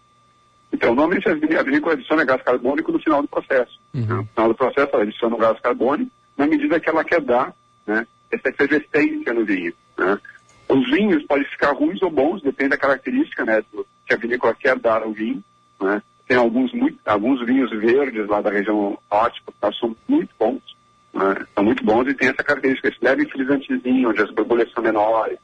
[0.73, 3.81] Então, normalmente a vinícola adiciona gás carbônico no final do processo.
[3.93, 4.07] Uhum.
[4.07, 4.15] Né?
[4.15, 7.53] No final do processo, ela adiciona o gás carbônico na medida que ela quer dar
[7.87, 9.75] né, essa efervescência no vinho.
[9.99, 10.19] Né?
[10.69, 14.55] Os vinhos podem ficar ruins ou bons, depende da característica né, do, que a vinícola
[14.55, 15.43] quer dar ao vinho.
[15.81, 16.01] Né?
[16.29, 20.78] Tem alguns, muito, alguns vinhos verdes lá da região norte, que são muito bons
[21.13, 21.47] né?
[21.55, 25.39] São muito bons e tem essa característica, esse leve frisantezinho, onde as borbulhas são menores.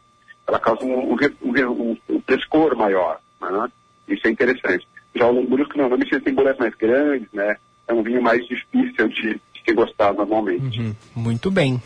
[0.47, 3.19] Ela causa um, um, um, um frescor maior.
[3.41, 3.69] Né?
[4.09, 4.87] Isso é interessante.
[5.15, 7.57] Já o Lambrusco, normalmente, ele tem bolhas mais grandes, né?
[7.87, 10.81] É um vinho mais difícil de, de ser gostado normalmente.
[10.81, 10.95] Uhum.
[11.15, 11.81] Muito bem.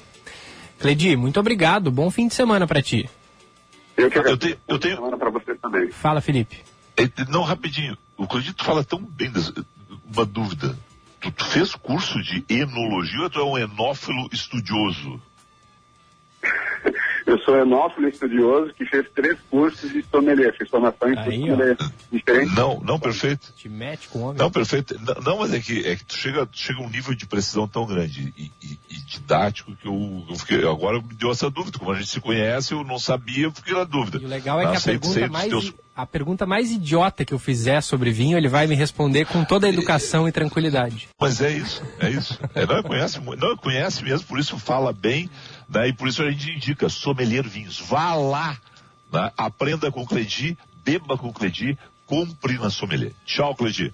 [0.79, 1.91] Cledi, muito obrigado.
[1.91, 3.09] Bom fim de semana para ti.
[3.97, 4.33] Eu que agradeço.
[4.33, 4.95] Eu tenho, eu tenho...
[4.97, 5.91] semana para você também.
[5.91, 6.62] Fala, Felipe.
[6.97, 7.99] É, não, rapidinho.
[8.16, 9.33] O Cledi fala tão bem,
[10.12, 10.76] uma dúvida.
[11.21, 15.21] Tu, tu fez curso de enologia ou tu é um enófilo estudioso?
[17.29, 21.76] Eu sou enófilo estudioso que fez três cursos de sommelier, fiz formação em Aí, sommelier
[22.11, 22.55] diferente.
[22.55, 23.53] Não, não, perfeito.
[23.55, 24.39] Te mete com homem.
[24.39, 24.99] Não, perfeito.
[24.99, 27.68] Não, não, mas é que, é que tu chega, chega a um nível de precisão
[27.68, 31.79] tão grande e, e, e didático que eu, eu fiquei, agora me deu essa dúvida.
[31.79, 34.18] Como a gente se conhece, eu não sabia, eu fiquei na dúvida.
[34.22, 35.49] E o legal é que a pergunta mais...
[35.49, 35.74] Teus...
[35.95, 39.66] A pergunta mais idiota que eu fizer sobre vinho, ele vai me responder com toda
[39.66, 41.09] a educação e tranquilidade.
[41.20, 42.39] Mas é isso, é isso.
[42.55, 45.29] É, não, conhece, não conhece mesmo, por isso fala bem,
[45.69, 45.89] né?
[45.89, 47.79] E por isso a gente indica sommelier vinhos.
[47.79, 48.57] Vá lá,
[49.12, 49.31] né?
[49.37, 53.12] aprenda com o Cledi, beba com o Cledi, compre na sommelier.
[53.25, 53.93] Tchau, Cledi.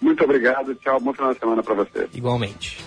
[0.00, 2.08] Muito obrigado, tchau, bom final de semana para você.
[2.14, 2.78] Igualmente.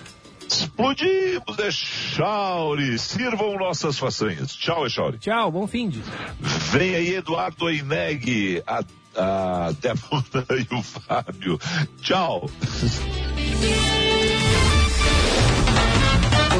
[0.48, 2.98] Explodimos, né, Echauri.
[2.98, 4.54] Sirvam nossas façanhas.
[4.54, 5.18] Tchau, né, Echauri.
[5.18, 6.02] Tchau, bom fim de.
[6.40, 11.58] Vem aí, Eduardo Eineg, a Débora e o Fábio.
[12.00, 12.50] Tchau.